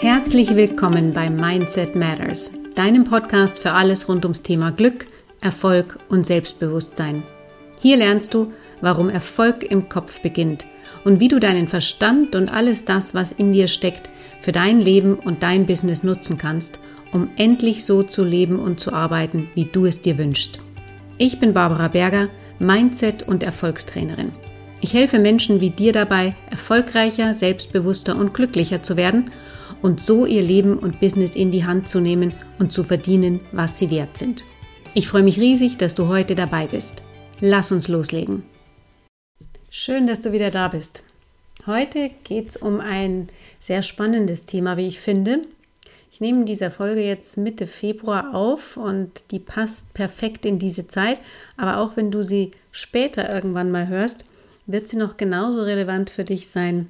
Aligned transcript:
Herzlich 0.00 0.56
willkommen 0.56 1.12
bei 1.12 1.28
Mindset 1.28 1.94
Matters, 1.94 2.52
deinem 2.74 3.04
Podcast 3.04 3.58
für 3.58 3.72
alles 3.72 4.08
rund 4.08 4.24
ums 4.24 4.42
Thema 4.42 4.72
Glück, 4.72 5.06
Erfolg 5.42 5.98
und 6.08 6.24
Selbstbewusstsein. 6.24 7.22
Hier 7.82 7.98
lernst 7.98 8.32
du, 8.32 8.50
warum 8.80 9.10
Erfolg 9.10 9.62
im 9.62 9.90
Kopf 9.90 10.22
beginnt 10.22 10.64
und 11.04 11.20
wie 11.20 11.28
du 11.28 11.38
deinen 11.38 11.68
Verstand 11.68 12.34
und 12.34 12.50
alles 12.50 12.86
das, 12.86 13.14
was 13.14 13.32
in 13.32 13.52
dir 13.52 13.68
steckt, 13.68 14.08
für 14.40 14.52
dein 14.52 14.80
Leben 14.80 15.16
und 15.16 15.42
dein 15.42 15.66
Business 15.66 16.02
nutzen 16.02 16.38
kannst, 16.38 16.80
um 17.12 17.28
endlich 17.36 17.84
so 17.84 18.02
zu 18.02 18.24
leben 18.24 18.58
und 18.58 18.80
zu 18.80 18.94
arbeiten, 18.94 19.50
wie 19.54 19.66
du 19.66 19.84
es 19.84 20.00
dir 20.00 20.16
wünschst. 20.16 20.60
Ich 21.18 21.40
bin 21.40 21.52
Barbara 21.52 21.88
Berger, 21.88 22.30
Mindset- 22.58 23.28
und 23.28 23.42
Erfolgstrainerin. 23.42 24.32
Ich 24.80 24.94
helfe 24.94 25.18
Menschen 25.18 25.60
wie 25.60 25.68
dir 25.68 25.92
dabei, 25.92 26.34
erfolgreicher, 26.50 27.34
selbstbewusster 27.34 28.16
und 28.16 28.32
glücklicher 28.32 28.82
zu 28.82 28.96
werden 28.96 29.30
und 29.82 30.00
so 30.00 30.26
ihr 30.26 30.42
Leben 30.42 30.78
und 30.78 31.00
Business 31.00 31.34
in 31.34 31.50
die 31.50 31.64
Hand 31.64 31.88
zu 31.88 32.00
nehmen 32.00 32.34
und 32.58 32.72
zu 32.72 32.84
verdienen, 32.84 33.40
was 33.52 33.78
sie 33.78 33.90
wert 33.90 34.18
sind. 34.18 34.44
Ich 34.94 35.08
freue 35.08 35.22
mich 35.22 35.38
riesig, 35.38 35.78
dass 35.78 35.94
du 35.94 36.08
heute 36.08 36.34
dabei 36.34 36.66
bist. 36.66 37.02
Lass 37.40 37.70
uns 37.70 37.88
loslegen. 37.88 38.42
Schön, 39.70 40.06
dass 40.06 40.20
du 40.20 40.32
wieder 40.32 40.50
da 40.50 40.68
bist. 40.68 41.04
Heute 41.66 42.10
geht 42.24 42.50
es 42.50 42.56
um 42.56 42.80
ein 42.80 43.28
sehr 43.60 43.82
spannendes 43.82 44.46
Thema, 44.46 44.76
wie 44.76 44.88
ich 44.88 44.98
finde. 44.98 45.42
Ich 46.10 46.20
nehme 46.20 46.44
diese 46.44 46.70
Folge 46.70 47.02
jetzt 47.02 47.38
Mitte 47.38 47.66
Februar 47.66 48.34
auf 48.34 48.76
und 48.76 49.30
die 49.30 49.38
passt 49.38 49.94
perfekt 49.94 50.44
in 50.44 50.58
diese 50.58 50.88
Zeit. 50.88 51.20
Aber 51.56 51.78
auch 51.78 51.96
wenn 51.96 52.10
du 52.10 52.24
sie 52.24 52.50
später 52.72 53.32
irgendwann 53.32 53.70
mal 53.70 53.88
hörst, 53.88 54.24
wird 54.66 54.88
sie 54.88 54.96
noch 54.96 55.16
genauso 55.16 55.62
relevant 55.62 56.10
für 56.10 56.24
dich 56.24 56.48
sein 56.48 56.88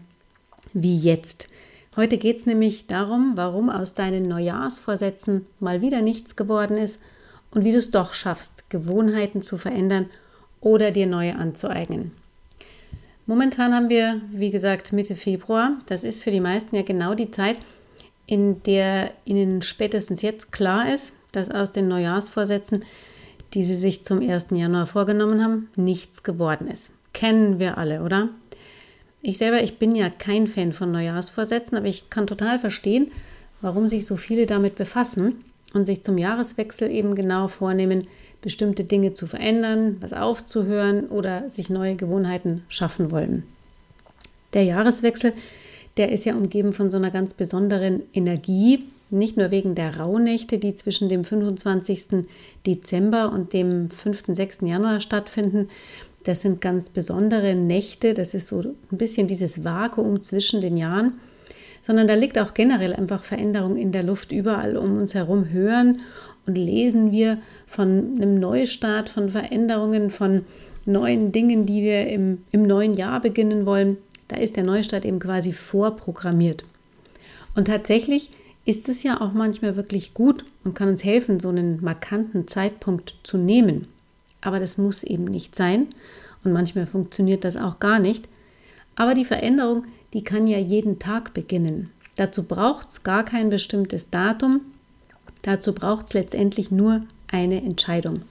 wie 0.73 0.99
jetzt. 0.99 1.50
Heute 1.97 2.19
geht 2.19 2.37
es 2.37 2.47
nämlich 2.47 2.87
darum, 2.87 3.33
warum 3.35 3.69
aus 3.69 3.95
deinen 3.95 4.23
Neujahrsvorsätzen 4.23 5.47
mal 5.59 5.83
wieder 5.83 6.03
nichts 6.03 6.37
geworden 6.37 6.79
ist 6.79 7.03
und 7.51 7.65
wie 7.65 7.73
du 7.73 7.79
es 7.79 7.91
doch 7.91 8.15
schaffst, 8.15 8.71
Gewohnheiten 8.71 9.43
zu 9.43 9.59
verändern 9.59 10.07
oder 10.61 10.93
dir 10.93 11.09
neue 11.09 11.35
anzueignen. 11.35 12.13
Momentan 13.27 13.75
haben 13.75 13.89
wir, 13.89 14.21
wie 14.33 14.51
gesagt, 14.51 14.93
Mitte 14.93 15.17
Februar. 15.17 15.79
Das 15.87 16.05
ist 16.05 16.23
für 16.23 16.31
die 16.31 16.41
meisten 16.41 16.77
ja 16.77 16.83
genau 16.83 17.15
die 17.15 17.33
Zeit, 17.33 17.57
in 18.27 18.63
der 18.63 19.13
ihnen 19.25 19.63
spätestens 19.63 20.23
jetzt 20.23 20.53
klar 20.53 20.93
ist, 20.93 21.15
dass 21.33 21.51
aus 21.51 21.73
den 21.73 21.89
Neujahrsvorsätzen, 21.89 22.85
die 23.55 23.65
sie 23.65 23.75
sich 23.75 24.05
zum 24.05 24.21
1. 24.21 24.49
Januar 24.53 24.87
vorgenommen 24.87 25.43
haben, 25.43 25.69
nichts 25.75 26.23
geworden 26.23 26.69
ist. 26.69 26.93
Kennen 27.13 27.59
wir 27.59 27.79
alle, 27.79 28.03
oder? 28.03 28.29
Ich 29.23 29.39
selber, 29.39 29.63
ich 29.63 29.79
bin 29.79 29.95
ja 29.95 30.09
kein 30.09 30.47
Fan 30.47 30.73
von 30.73 30.91
Neujahrsvorsätzen, 30.91 31.77
aber 31.77 31.87
ich 31.87 32.09
kann 32.09 32.27
total 32.27 32.59
verstehen, 32.59 33.11
warum 33.61 33.89
sich 33.89 34.07
so 34.07 34.17
viele 34.17 34.47
damit 34.47 34.77
befassen 34.77 35.45
und 35.75 35.85
sich 35.85 36.03
zum 36.03 36.19
Jahreswechsel 36.19 36.91
eben 36.91 37.15
genau 37.15 37.49
vornehmen, 37.49 38.07
bestimmte 38.41 38.85
Dinge 38.85 39.13
zu 39.13 39.27
verändern, 39.27 39.97
was 40.01 40.15
aufzuhören 40.15 41.07
oder 41.09 41.51
sich 41.51 41.69
neue 41.69 41.97
Gewohnheiten 41.97 42.63
schaffen 42.69 43.11
wollen. 43.11 43.43
Der 44.55 44.65
Jahreswechsel, 44.65 45.35
der 45.97 46.11
ist 46.11 46.25
ja 46.25 46.35
umgeben 46.35 46.73
von 46.73 46.91
so 46.91 46.97
einer 46.97 47.11
ganz 47.11 47.35
besonderen 47.35 48.03
Energie, 48.15 48.85
nicht 49.11 49.37
nur 49.37 49.51
wegen 49.51 49.75
der 49.75 49.99
Rauhnächte, 49.99 50.59
die 50.59 50.75
zwischen 50.75 51.09
dem 51.09 51.25
25. 51.25 52.25
Dezember 52.67 53.33
und 53.33 53.53
dem 53.53 53.91
5. 53.91 54.25
6. 54.29 54.59
Januar 54.63 55.01
stattfinden, 55.01 55.69
das 56.25 56.43
sind 56.43 56.61
ganz 56.61 56.91
besondere 56.91 57.55
Nächte, 57.55 58.15
das 58.15 58.35
ist 58.35 58.49
so 58.49 58.61
ein 58.61 58.99
bisschen 58.99 59.27
dieses 59.27 59.65
Vakuum 59.65 60.21
zwischen 60.21 60.61
den 60.61 60.77
Jahren, 60.77 61.19
sondern 61.83 62.07
da 62.07 62.15
liegt 62.15 62.39
auch 62.39 62.55
generell 62.55 62.93
einfach 62.93 63.25
Veränderung 63.25 63.77
in 63.77 63.93
der 63.93 64.03
Luft. 64.03 64.33
Überall 64.33 64.77
um 64.77 64.99
uns 64.99 65.15
herum 65.15 65.49
hören 65.49 66.01
und 66.47 66.57
lesen 66.57 67.11
wir 67.11 67.39
von 67.67 68.15
einem 68.17 68.39
Neustart, 68.39 69.09
von 69.09 69.31
Veränderungen, 69.31 70.11
von 70.11 70.45
neuen 70.87 71.33
Dingen, 71.33 71.67
die 71.67 71.83
wir 71.83 72.07
im, 72.09 72.43
im 72.51 72.63
neuen 72.63 72.95
Jahr 72.95 73.21
beginnen 73.21 73.67
wollen. 73.67 73.99
Da 74.29 74.37
ist 74.37 74.57
der 74.57 74.65
Neustart 74.65 75.05
eben 75.05 75.19
quasi 75.19 75.53
vorprogrammiert. 75.53 76.65
Und 77.55 77.67
tatsächlich 77.67 78.31
ist 78.65 78.89
es 78.89 79.03
ja 79.03 79.21
auch 79.21 79.33
manchmal 79.33 79.77
wirklich 79.77 80.15
gut 80.15 80.45
und 80.65 80.75
kann 80.75 80.89
uns 80.89 81.03
helfen, 81.03 81.41
so 81.41 81.49
einen 81.49 81.83
markanten 81.83 82.47
Zeitpunkt 82.47 83.17
zu 83.23 83.39
nehmen. 83.39 83.89
Aber 84.41 84.61
das 84.61 84.79
muss 84.79 85.03
eben 85.03 85.25
nicht 85.25 85.55
sein. 85.55 85.89
Und 86.45 86.53
manchmal 86.53 86.87
funktioniert 86.87 87.45
das 87.45 87.57
auch 87.57 87.79
gar 87.79 87.99
nicht. 87.99 88.29
Aber 88.97 89.15
die 89.15 89.25
Veränderung, 89.25 89.85
die 90.13 90.25
kann 90.25 90.47
ja 90.47 90.59
jeden 90.59 90.99
Tag 90.99 91.35
beginnen. 91.35 91.91
Dazu 92.17 92.43
braucht 92.43 92.91
es 92.91 93.03
gar 93.03 93.25
kein 93.25 93.51
bestimmtes 93.51 94.11
Datum. 94.11 94.61
Dazu 95.43 95.75
braucht 95.75 96.09
es 96.09 96.15
letztendlich 96.15 96.71
nur 96.71 97.03
eine 97.29 97.63
Entscheidung. 97.63 98.23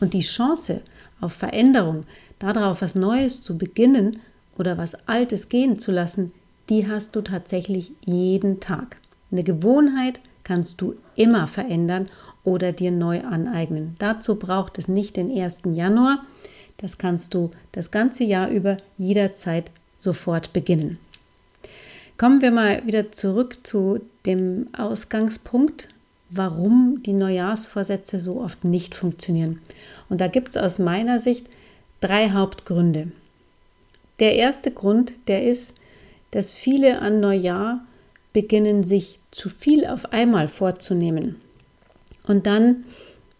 Und 0.00 0.14
die 0.14 0.20
Chance 0.20 0.82
auf 1.20 1.32
Veränderung, 1.32 2.04
darauf 2.38 2.82
was 2.82 2.94
Neues 2.94 3.42
zu 3.42 3.56
beginnen 3.56 4.20
oder 4.58 4.76
was 4.76 4.94
Altes 5.08 5.48
gehen 5.48 5.78
zu 5.78 5.92
lassen, 5.92 6.32
die 6.68 6.88
hast 6.88 7.16
du 7.16 7.22
tatsächlich 7.22 7.92
jeden 8.04 8.60
Tag. 8.60 8.98
Eine 9.30 9.42
Gewohnheit 9.42 10.20
kannst 10.42 10.80
du 10.80 10.94
immer 11.14 11.46
verändern 11.46 12.08
oder 12.44 12.72
dir 12.72 12.90
neu 12.90 13.22
aneignen. 13.22 13.96
Dazu 13.98 14.36
braucht 14.36 14.78
es 14.78 14.86
nicht 14.86 15.16
den 15.16 15.30
1. 15.30 15.62
Januar. 15.72 16.24
Das 16.76 16.98
kannst 16.98 17.34
du 17.34 17.50
das 17.72 17.90
ganze 17.90 18.24
Jahr 18.24 18.50
über 18.50 18.76
jederzeit 18.98 19.70
sofort 19.98 20.52
beginnen. 20.52 20.98
Kommen 22.18 22.42
wir 22.42 22.50
mal 22.50 22.86
wieder 22.86 23.10
zurück 23.10 23.58
zu 23.66 24.00
dem 24.26 24.68
Ausgangspunkt, 24.76 25.88
warum 26.30 27.02
die 27.04 27.12
Neujahrsvorsätze 27.12 28.20
so 28.20 28.40
oft 28.40 28.64
nicht 28.64 28.94
funktionieren. 28.94 29.60
Und 30.08 30.20
da 30.20 30.28
gibt 30.28 30.50
es 30.50 30.56
aus 30.56 30.78
meiner 30.78 31.18
Sicht 31.18 31.46
drei 32.00 32.30
Hauptgründe. 32.30 33.08
Der 34.20 34.34
erste 34.34 34.70
Grund, 34.70 35.14
der 35.26 35.44
ist, 35.44 35.74
dass 36.30 36.50
viele 36.50 37.00
an 37.00 37.20
Neujahr 37.20 37.84
beginnen, 38.32 38.84
sich 38.84 39.18
zu 39.30 39.48
viel 39.48 39.86
auf 39.86 40.12
einmal 40.12 40.48
vorzunehmen 40.48 41.36
und 42.26 42.46
dann 42.46 42.84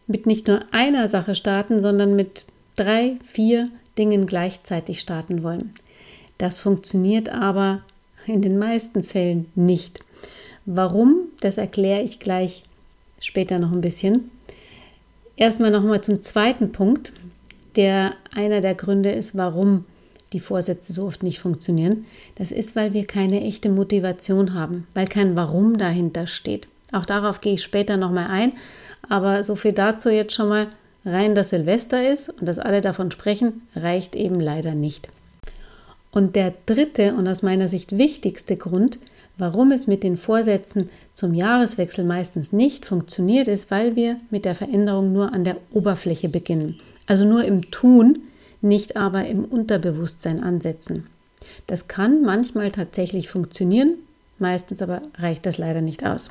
mit 0.07 0.27
nicht 0.27 0.49
nur 0.49 0.61
einer 0.73 1.09
Sache 1.09 1.35
starten, 1.35 1.81
sondern 1.81 2.15
mit 2.15 2.45
drei, 2.77 3.17
vier 3.25 3.71
Dingen 3.97 4.27
gleichzeitig 4.27 5.01
starten 5.01 5.43
wollen. 5.43 5.73
Das 6.39 6.59
funktioniert 6.59 7.29
aber 7.29 7.83
in 8.27 8.43
den 8.43 8.59
meisten 8.59 9.05
Fällen 9.05 9.47
nicht. 9.55 10.01
Warum? 10.67 11.29
Das 11.41 11.59
erkläre 11.59 12.03
ich 12.03 12.19
gleich 12.19 12.65
später 13.21 13.59
noch 13.59 13.73
ein 13.73 13.81
bisschen. 13.81 14.31
Erstmal 15.37 15.71
nochmal 15.71 16.03
zum 16.03 16.23
zweiten 16.23 16.73
Punkt, 16.73 17.13
der 17.77 18.15
einer 18.35 18.61
der 18.61 18.75
Gründe 18.75 19.11
ist, 19.11 19.37
warum 19.37 19.85
die 20.33 20.41
Vorsätze 20.41 20.93
so 20.93 21.07
oft 21.07 21.23
nicht 21.23 21.39
funktionieren. 21.39 22.07
Das 22.35 22.51
ist, 22.51 22.77
weil 22.77 22.93
wir 22.93 23.07
keine 23.07 23.41
echte 23.43 23.69
Motivation 23.69 24.55
haben, 24.55 24.87
weil 24.95 25.07
kein 25.07 25.37
Warum 25.37 25.79
dahinter 25.79 26.27
steht. 26.27 26.69
Auch 26.95 27.05
darauf 27.05 27.41
gehe 27.41 27.55
ich 27.55 27.63
später 27.63 27.97
nochmal 27.97 28.29
ein. 28.29 28.53
Aber 29.09 29.45
so 29.45 29.57
viel 29.57 29.73
dazu 29.73 30.09
jetzt 30.09 30.35
schon 30.35 30.49
mal. 30.49 30.69
Rein, 31.07 31.35
dass 31.35 31.51
Silvester 31.51 32.11
ist 32.11 32.31
und 32.31 32.47
dass 32.47 32.59
alle 32.59 32.81
davon 32.81 33.11
sprechen, 33.11 33.61
reicht 33.77 34.17
eben 34.17 34.41
leider 34.41 34.75
nicht. 34.75 35.11
Und 36.11 36.35
der 36.35 36.55
dritte 36.65 37.13
und 37.13 37.29
aus 37.29 37.43
meiner 37.43 37.69
Sicht 37.69 37.99
wichtigste 37.99 38.57
Grund, 38.57 38.99
warum 39.37 39.71
es 39.71 39.87
mit 39.87 40.03
den 40.03 40.17
Vorsätzen 40.17 40.89
zum 41.13 41.35
Jahreswechsel 41.35 42.07
meistens 42.07 42.53
nicht 42.53 42.87
funktioniert, 42.87 43.49
ist, 43.49 43.71
weil 43.71 43.97
wir 43.97 44.17
mit 44.31 44.47
der 44.47 44.55
Veränderung 44.55 45.13
nur 45.13 45.35
an 45.35 45.45
der 45.45 45.59
Oberfläche 45.75 46.31
beginnen. 46.31 46.81
Also 47.07 47.27
nur 47.27 47.45
im 47.45 47.71
Tun, 47.71 48.21
nicht 48.63 48.97
aber 48.97 49.27
im 49.27 49.45
Unterbewusstsein 49.45 50.43
ansetzen. 50.43 51.07
Das 51.67 51.87
kann 51.87 52.23
manchmal 52.23 52.71
tatsächlich 52.71 53.29
funktionieren, 53.29 53.97
meistens 54.39 54.81
aber 54.81 55.03
reicht 55.19 55.45
das 55.45 55.59
leider 55.59 55.83
nicht 55.83 56.07
aus 56.07 56.31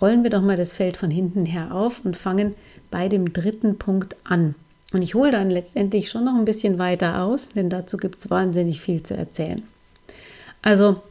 rollen 0.00 0.22
wir 0.22 0.30
doch 0.30 0.42
mal 0.42 0.56
das 0.56 0.72
Feld 0.72 0.96
von 0.96 1.10
hinten 1.10 1.46
her 1.46 1.74
auf 1.74 2.04
und 2.04 2.16
fangen 2.16 2.54
bei 2.90 3.08
dem 3.08 3.32
dritten 3.32 3.78
Punkt 3.78 4.16
an. 4.24 4.54
Und 4.92 5.02
ich 5.02 5.14
hole 5.14 5.30
dann 5.30 5.50
letztendlich 5.50 6.10
schon 6.10 6.24
noch 6.24 6.34
ein 6.34 6.44
bisschen 6.44 6.78
weiter 6.78 7.22
aus, 7.22 7.50
denn 7.50 7.70
dazu 7.70 7.96
gibt 7.96 8.18
es 8.18 8.30
wahnsinnig 8.30 8.80
viel 8.80 9.02
zu 9.02 9.16
erzählen. 9.16 9.62
Also, 10.60 11.02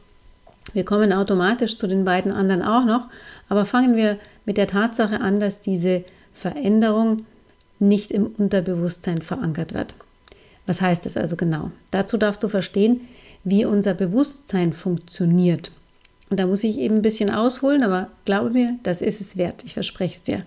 wir 0.72 0.84
kommen 0.84 1.12
automatisch 1.12 1.76
zu 1.76 1.86
den 1.86 2.04
beiden 2.04 2.32
anderen 2.32 2.62
auch 2.62 2.84
noch, 2.84 3.08
aber 3.48 3.64
fangen 3.64 3.96
wir 3.96 4.18
mit 4.46 4.56
der 4.56 4.68
Tatsache 4.68 5.20
an, 5.20 5.40
dass 5.40 5.60
diese 5.60 6.04
Veränderung 6.32 7.26
nicht 7.80 8.12
im 8.12 8.26
Unterbewusstsein 8.26 9.22
verankert 9.22 9.74
wird. 9.74 9.94
Was 10.66 10.80
heißt 10.80 11.04
das 11.04 11.16
also 11.16 11.36
genau? 11.36 11.72
Dazu 11.90 12.16
darfst 12.16 12.42
du 12.44 12.48
verstehen, 12.48 13.00
wie 13.42 13.64
unser 13.64 13.94
Bewusstsein 13.94 14.72
funktioniert. 14.72 15.72
Und 16.32 16.38
da 16.38 16.46
muss 16.46 16.64
ich 16.64 16.78
eben 16.78 16.96
ein 16.96 17.02
bisschen 17.02 17.28
ausholen, 17.28 17.82
aber 17.82 18.08
glaube 18.24 18.48
mir, 18.48 18.78
das 18.84 19.02
ist 19.02 19.20
es 19.20 19.36
wert. 19.36 19.64
Ich 19.66 19.74
verspreche 19.74 20.14
es 20.14 20.22
dir. 20.22 20.46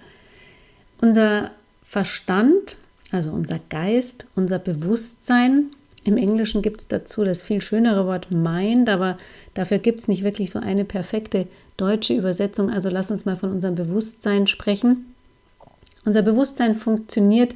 Unser 1.00 1.52
Verstand, 1.84 2.78
also 3.12 3.30
unser 3.30 3.60
Geist, 3.70 4.26
unser 4.34 4.58
Bewusstsein 4.58 5.66
Im 6.04 6.18
Englischen 6.18 6.64
gibt 6.64 6.82
es 6.82 6.88
dazu 6.88 7.24
das 7.24 7.44
viel 7.44 7.62
schönere 7.62 8.08
Wort 8.08 8.32
Mind, 8.32 8.90
aber 8.90 9.20
dafür 9.54 9.78
gibt 9.78 10.00
es 10.00 10.08
nicht 10.08 10.24
wirklich 10.24 10.50
so 10.50 10.58
eine 10.58 10.86
perfekte 10.86 11.46
deutsche 11.78 12.16
Übersetzung. 12.16 12.72
Also 12.72 12.90
lass 12.90 13.12
uns 13.12 13.26
mal 13.26 13.36
von 13.36 13.52
unserem 13.52 13.76
Bewusstsein 13.76 14.48
sprechen. 14.48 15.14
Unser 16.04 16.24
Bewusstsein 16.24 16.74
funktioniert 16.74 17.56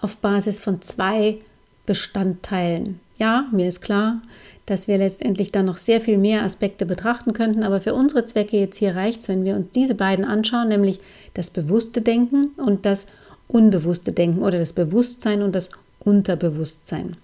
auf 0.00 0.16
Basis 0.18 0.60
von 0.60 0.80
zwei 0.80 1.38
Bestandteilen. 1.86 3.00
Ja, 3.18 3.48
mir 3.50 3.66
ist 3.66 3.80
klar, 3.80 4.22
dass 4.70 4.86
wir 4.86 4.98
letztendlich 4.98 5.50
dann 5.50 5.66
noch 5.66 5.78
sehr 5.78 6.00
viel 6.00 6.18
mehr 6.18 6.42
Aspekte 6.42 6.84
betrachten 6.84 7.32
könnten, 7.32 7.62
aber 7.62 7.80
für 7.80 7.94
unsere 7.94 8.26
Zwecke 8.26 8.58
jetzt 8.58 8.76
hier 8.76 8.94
reicht 8.94 9.22
es, 9.22 9.28
wenn 9.28 9.44
wir 9.44 9.56
uns 9.56 9.70
diese 9.70 9.94
beiden 9.94 10.26
anschauen, 10.26 10.68
nämlich 10.68 11.00
das 11.32 11.48
bewusste 11.48 12.02
Denken 12.02 12.48
und 12.58 12.84
das 12.84 13.06
unbewusste 13.48 14.12
Denken 14.12 14.42
oder 14.42 14.58
das 14.58 14.74
Bewusstsein 14.74 15.42
und 15.42 15.54
das 15.54 15.70
Unterbewusstsein. 16.00 17.16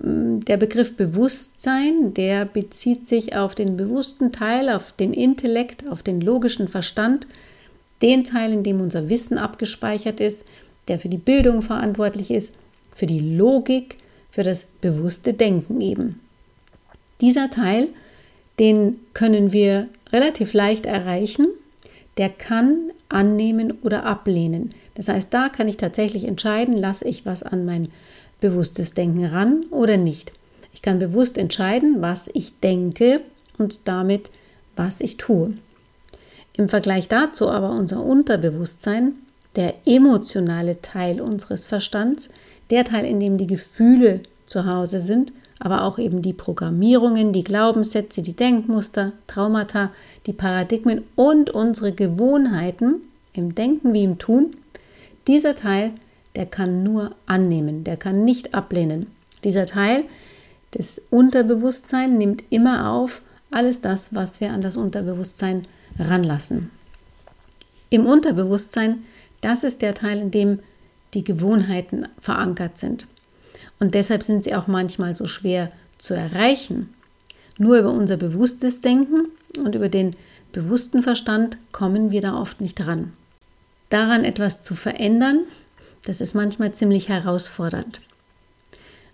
Der 0.00 0.56
Begriff 0.56 0.96
Bewusstsein, 0.96 2.14
der 2.14 2.44
bezieht 2.44 3.04
sich 3.04 3.34
auf 3.34 3.56
den 3.56 3.76
bewussten 3.76 4.30
Teil, 4.30 4.68
auf 4.68 4.92
den 4.92 5.12
Intellekt, 5.12 5.88
auf 5.88 6.04
den 6.04 6.20
logischen 6.20 6.68
Verstand, 6.68 7.26
den 8.00 8.22
Teil, 8.22 8.52
in 8.52 8.62
dem 8.62 8.80
unser 8.80 9.08
Wissen 9.08 9.38
abgespeichert 9.38 10.20
ist, 10.20 10.44
der 10.86 11.00
für 11.00 11.08
die 11.08 11.18
Bildung 11.18 11.62
verantwortlich 11.62 12.30
ist, 12.30 12.54
für 12.94 13.06
die 13.06 13.18
Logik, 13.18 13.96
für 14.30 14.44
das 14.44 14.64
bewusste 14.80 15.32
Denken 15.32 15.80
eben. 15.80 16.20
Dieser 17.20 17.50
Teil, 17.50 17.88
den 18.58 18.98
können 19.14 19.52
wir 19.52 19.88
relativ 20.12 20.52
leicht 20.52 20.86
erreichen, 20.86 21.48
der 22.16 22.28
kann 22.28 22.90
annehmen 23.08 23.72
oder 23.82 24.04
ablehnen. 24.04 24.74
Das 24.94 25.08
heißt, 25.08 25.32
da 25.32 25.48
kann 25.48 25.68
ich 25.68 25.76
tatsächlich 25.76 26.24
entscheiden, 26.24 26.76
lasse 26.76 27.06
ich 27.06 27.24
was 27.24 27.42
an 27.42 27.64
mein 27.64 27.88
bewusstes 28.40 28.92
Denken 28.94 29.24
ran 29.24 29.64
oder 29.70 29.96
nicht. 29.96 30.32
Ich 30.72 30.82
kann 30.82 30.98
bewusst 30.98 31.38
entscheiden, 31.38 31.96
was 32.00 32.28
ich 32.34 32.58
denke 32.60 33.20
und 33.56 33.88
damit, 33.88 34.30
was 34.76 35.00
ich 35.00 35.16
tue. 35.16 35.54
Im 36.52 36.68
Vergleich 36.68 37.08
dazu 37.08 37.48
aber 37.48 37.70
unser 37.70 38.02
Unterbewusstsein, 38.04 39.14
der 39.56 39.74
emotionale 39.86 40.82
Teil 40.82 41.20
unseres 41.20 41.64
Verstands, 41.64 42.30
der 42.70 42.84
Teil, 42.84 43.04
in 43.06 43.20
dem 43.20 43.38
die 43.38 43.46
Gefühle 43.46 44.20
zu 44.46 44.66
Hause 44.66 45.00
sind, 45.00 45.32
aber 45.60 45.82
auch 45.82 45.98
eben 45.98 46.22
die 46.22 46.32
Programmierungen, 46.32 47.32
die 47.32 47.44
Glaubenssätze, 47.44 48.22
die 48.22 48.36
Denkmuster, 48.36 49.12
Traumata, 49.26 49.90
die 50.26 50.32
Paradigmen 50.32 51.02
und 51.16 51.50
unsere 51.50 51.92
Gewohnheiten 51.92 53.02
im 53.32 53.54
Denken 53.54 53.92
wie 53.92 54.04
im 54.04 54.18
Tun, 54.18 54.54
dieser 55.26 55.54
Teil 55.54 55.92
der 56.38 56.46
kann 56.46 56.84
nur 56.84 57.16
annehmen, 57.26 57.82
der 57.82 57.96
kann 57.96 58.24
nicht 58.24 58.54
ablehnen. 58.54 59.08
Dieser 59.42 59.66
Teil 59.66 60.04
des 60.72 61.02
Unterbewusstseins 61.10 62.16
nimmt 62.16 62.44
immer 62.50 62.92
auf 62.92 63.22
alles 63.50 63.80
das, 63.80 64.14
was 64.14 64.40
wir 64.40 64.52
an 64.52 64.60
das 64.60 64.76
Unterbewusstsein 64.76 65.66
ranlassen. 65.98 66.70
Im 67.90 68.06
Unterbewusstsein, 68.06 69.04
das 69.40 69.64
ist 69.64 69.82
der 69.82 69.94
Teil, 69.94 70.18
in 70.20 70.30
dem 70.30 70.60
die 71.14 71.24
Gewohnheiten 71.24 72.06
verankert 72.20 72.78
sind. 72.78 73.08
Und 73.80 73.94
deshalb 73.94 74.22
sind 74.22 74.44
sie 74.44 74.54
auch 74.54 74.66
manchmal 74.66 75.14
so 75.14 75.26
schwer 75.26 75.70
zu 75.98 76.14
erreichen. 76.14 76.94
Nur 77.58 77.78
über 77.78 77.90
unser 77.90 78.16
bewusstes 78.16 78.80
Denken 78.80 79.28
und 79.58 79.74
über 79.74 79.88
den 79.88 80.16
bewussten 80.52 81.02
Verstand 81.02 81.58
kommen 81.72 82.10
wir 82.10 82.20
da 82.20 82.40
oft 82.40 82.60
nicht 82.60 82.86
ran. 82.86 83.12
Daran 83.90 84.24
etwas 84.24 84.62
zu 84.62 84.74
verändern, 84.74 85.40
das 86.04 86.20
ist 86.20 86.34
manchmal 86.34 86.72
ziemlich 86.72 87.08
herausfordernd. 87.08 88.00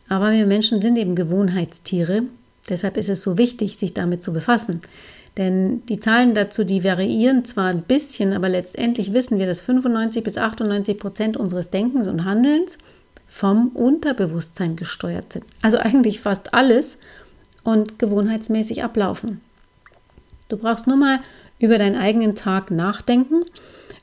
Aber 0.08 0.32
wir 0.32 0.46
Menschen 0.46 0.82
sind 0.82 0.96
eben 0.96 1.14
Gewohnheitstiere. 1.14 2.24
Deshalb 2.68 2.96
ist 2.96 3.08
es 3.08 3.22
so 3.22 3.38
wichtig, 3.38 3.76
sich 3.76 3.94
damit 3.94 4.22
zu 4.22 4.32
befassen. 4.32 4.80
Denn 5.36 5.84
die 5.86 5.98
Zahlen 5.98 6.34
dazu, 6.34 6.62
die 6.62 6.84
variieren 6.84 7.44
zwar 7.44 7.66
ein 7.68 7.82
bisschen, 7.82 8.32
aber 8.32 8.48
letztendlich 8.48 9.12
wissen 9.12 9.38
wir, 9.38 9.46
dass 9.46 9.60
95 9.60 10.22
bis 10.22 10.38
98 10.38 10.98
Prozent 10.98 11.36
unseres 11.36 11.70
Denkens 11.70 12.06
und 12.06 12.24
Handelns 12.24 12.78
vom 13.34 13.70
Unterbewusstsein 13.70 14.76
gesteuert 14.76 15.32
sind. 15.32 15.44
Also 15.60 15.78
eigentlich 15.78 16.20
fast 16.20 16.54
alles 16.54 16.98
und 17.64 17.98
gewohnheitsmäßig 17.98 18.84
ablaufen. 18.84 19.40
Du 20.48 20.56
brauchst 20.56 20.86
nur 20.86 20.96
mal 20.96 21.18
über 21.58 21.78
deinen 21.78 21.96
eigenen 21.96 22.36
Tag 22.36 22.70
nachdenken 22.70 23.42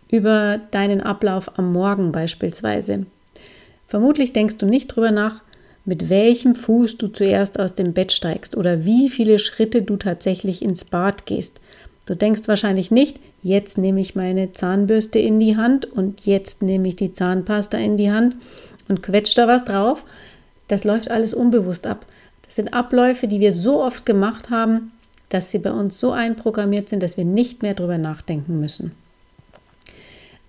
über 0.10 0.60
deinen 0.72 1.00
Ablauf 1.00 1.58
am 1.58 1.72
Morgen 1.72 2.12
beispielsweise. 2.12 3.06
Vermutlich 3.88 4.34
denkst 4.34 4.58
du 4.58 4.66
nicht 4.66 4.88
drüber 4.88 5.12
nach, 5.12 5.42
mit 5.86 6.10
welchem 6.10 6.54
Fuß 6.54 6.98
du 6.98 7.08
zuerst 7.08 7.58
aus 7.58 7.74
dem 7.74 7.94
Bett 7.94 8.12
steigst 8.12 8.58
oder 8.58 8.84
wie 8.84 9.08
viele 9.08 9.40
Schritte 9.40 9.82
du 9.82 9.96
tatsächlich 9.96 10.62
ins 10.62 10.84
Bad 10.84 11.26
gehst. 11.26 11.62
Du 12.06 12.18
denkst 12.18 12.50
wahrscheinlich 12.50 12.92
nicht, 12.92 13.22
jetzt 13.42 13.78
nehme 13.78 14.02
ich 14.02 14.14
meine 14.14 14.52
Zahnbürste 14.52 15.20
in 15.20 15.40
die 15.40 15.56
Hand 15.56 15.86
und 15.86 16.26
jetzt 16.26 16.62
nehme 16.62 16.90
ich 16.90 16.98
die 16.98 17.14
Zahnpasta 17.14 17.78
in 17.78 17.96
die 17.96 18.12
Hand 18.12 18.36
und 18.92 19.02
quetscht 19.02 19.38
da 19.38 19.48
was 19.48 19.64
drauf. 19.64 20.04
Das 20.68 20.84
läuft 20.84 21.10
alles 21.10 21.34
unbewusst 21.34 21.88
ab. 21.88 22.06
Das 22.46 22.56
sind 22.58 22.74
Abläufe, 22.74 23.28
die 23.28 23.40
wir 23.40 23.54
so 23.54 23.82
oft 23.82 24.06
gemacht 24.06 24.50
haben, 24.50 24.92
dass 25.30 25.50
sie 25.50 25.60
bei 25.60 25.72
uns 25.72 25.98
so 25.98 26.12
einprogrammiert 26.12 26.90
sind, 26.90 27.02
dass 27.02 27.16
wir 27.16 27.24
nicht 27.24 27.64
mehr 27.64 27.74
drüber 27.74 27.98
nachdenken 27.98 28.60
müssen. 28.60 28.92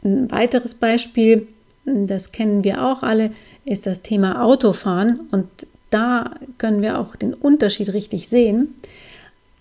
Ein 0.05 0.29
weiteres 0.33 0.75
Beispiel, 0.75 1.47
das 1.85 2.33
kennen 2.33 2.65
wir 2.65 2.85
auch 2.85 3.05
alle, 3.05 3.31
ist 3.65 3.87
das 3.87 4.03
Thema 4.03 4.43
Autofahren. 4.45 5.21
Und 5.31 5.47
da 5.91 6.33
können 6.59 6.83
wir 6.83 6.99
auch 6.99 7.15
den 7.15 7.35
Unterschied 7.35 7.93
richtig 7.93 8.29
sehen. 8.29 8.75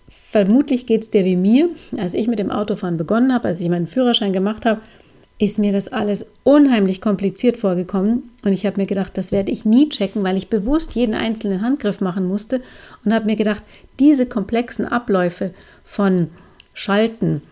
Vermutlich 0.08 0.86
geht 0.86 1.02
es 1.02 1.10
dir 1.10 1.24
wie 1.24 1.36
mir. 1.36 1.68
Als 1.96 2.14
ich 2.14 2.26
mit 2.26 2.40
dem 2.40 2.50
Autofahren 2.50 2.96
begonnen 2.96 3.32
habe, 3.32 3.46
als 3.46 3.60
ich 3.60 3.68
meinen 3.68 3.86
Führerschein 3.86 4.32
gemacht 4.32 4.66
habe, 4.66 4.80
ist 5.42 5.58
mir 5.58 5.72
das 5.72 5.88
alles 5.88 6.26
unheimlich 6.44 7.00
kompliziert 7.00 7.56
vorgekommen. 7.56 8.30
Und 8.44 8.52
ich 8.52 8.64
habe 8.64 8.80
mir 8.80 8.86
gedacht, 8.86 9.18
das 9.18 9.32
werde 9.32 9.50
ich 9.50 9.64
nie 9.64 9.88
checken, 9.88 10.22
weil 10.22 10.36
ich 10.36 10.48
bewusst 10.48 10.94
jeden 10.94 11.14
einzelnen 11.14 11.62
Handgriff 11.62 12.00
machen 12.00 12.28
musste. 12.28 12.62
Und 13.04 13.12
habe 13.12 13.26
mir 13.26 13.34
gedacht, 13.34 13.64
diese 13.98 14.26
komplexen 14.26 14.86
Abläufe 14.86 15.52
von 15.82 16.28
Schalten, 16.74 17.42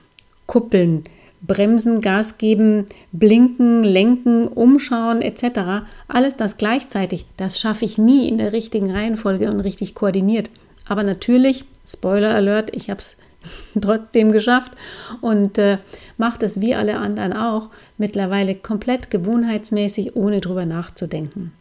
Kuppeln, 0.46 1.02
Bremsen, 1.42 2.00
Gas 2.00 2.38
geben, 2.38 2.86
blinken, 3.10 3.82
lenken, 3.82 4.46
umschauen 4.46 5.20
etc. 5.20 5.84
Alles 6.06 6.36
das 6.36 6.56
gleichzeitig, 6.56 7.26
das 7.38 7.58
schaffe 7.58 7.86
ich 7.86 7.98
nie 7.98 8.28
in 8.28 8.38
der 8.38 8.52
richtigen 8.52 8.92
Reihenfolge 8.92 9.50
und 9.50 9.60
richtig 9.60 9.96
koordiniert. 9.96 10.48
Aber 10.86 11.02
natürlich, 11.02 11.64
Spoiler 11.84 12.34
Alert, 12.34 12.74
ich 12.76 12.88
habe 12.88 13.00
es 13.00 13.16
trotzdem 13.80 14.32
geschafft 14.32 14.72
und 15.20 15.58
äh, 15.58 15.78
mache 16.18 16.38
das 16.38 16.60
wie 16.60 16.74
alle 16.74 16.98
anderen 16.98 17.32
auch 17.32 17.70
mittlerweile 17.98 18.54
komplett 18.54 19.10
gewohnheitsmäßig, 19.10 20.16
ohne 20.16 20.40
drüber 20.40 20.66
nachzudenken. 20.66 21.52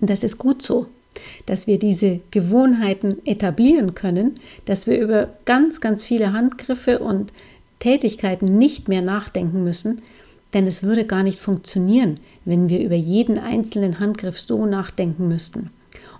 Und 0.00 0.10
das 0.10 0.22
ist 0.22 0.38
gut 0.38 0.62
so, 0.62 0.86
dass 1.46 1.66
wir 1.66 1.78
diese 1.78 2.20
Gewohnheiten 2.30 3.24
etablieren 3.24 3.94
können, 3.94 4.34
dass 4.66 4.86
wir 4.86 5.00
über 5.00 5.30
ganz, 5.44 5.80
ganz 5.80 6.02
viele 6.02 6.32
Handgriffe 6.32 6.98
und 6.98 7.32
Tätigkeiten 7.78 8.58
nicht 8.58 8.88
mehr 8.88 9.02
nachdenken 9.02 9.64
müssen, 9.64 10.02
denn 10.54 10.66
es 10.66 10.82
würde 10.82 11.04
gar 11.04 11.22
nicht 11.22 11.38
funktionieren, 11.38 12.20
wenn 12.44 12.68
wir 12.68 12.80
über 12.80 12.94
jeden 12.94 13.38
einzelnen 13.38 14.00
Handgriff 14.00 14.38
so 14.38 14.66
nachdenken 14.66 15.28
müssten. 15.28 15.70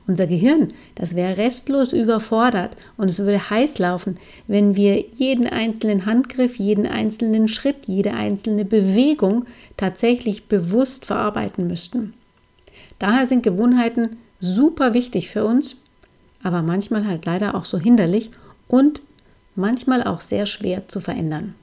Unser 0.08 0.28
Gehirn, 0.28 0.68
das 0.94 1.16
wäre 1.16 1.36
restlos 1.36 1.92
überfordert 1.92 2.76
und 2.96 3.08
es 3.08 3.18
würde 3.18 3.50
heiß 3.50 3.78
laufen, 3.80 4.18
wenn 4.46 4.76
wir 4.76 5.00
jeden 5.00 5.48
einzelnen 5.48 6.06
Handgriff, 6.06 6.56
jeden 6.56 6.86
einzelnen 6.86 7.48
Schritt, 7.48 7.86
jede 7.86 8.12
einzelne 8.12 8.64
Bewegung 8.64 9.46
tatsächlich 9.76 10.46
bewusst 10.46 11.06
verarbeiten 11.06 11.66
müssten. 11.66 12.14
Daher 13.00 13.26
sind 13.26 13.42
Gewohnheiten 13.42 14.16
super 14.38 14.94
wichtig 14.94 15.28
für 15.28 15.44
uns, 15.44 15.82
aber 16.42 16.62
manchmal 16.62 17.06
halt 17.06 17.26
leider 17.26 17.56
auch 17.56 17.64
so 17.64 17.78
hinderlich 17.78 18.30
und 18.68 19.02
manchmal 19.56 20.04
auch 20.04 20.20
sehr 20.20 20.46
schwer 20.46 20.86
zu 20.86 21.00
verändern. 21.00 21.54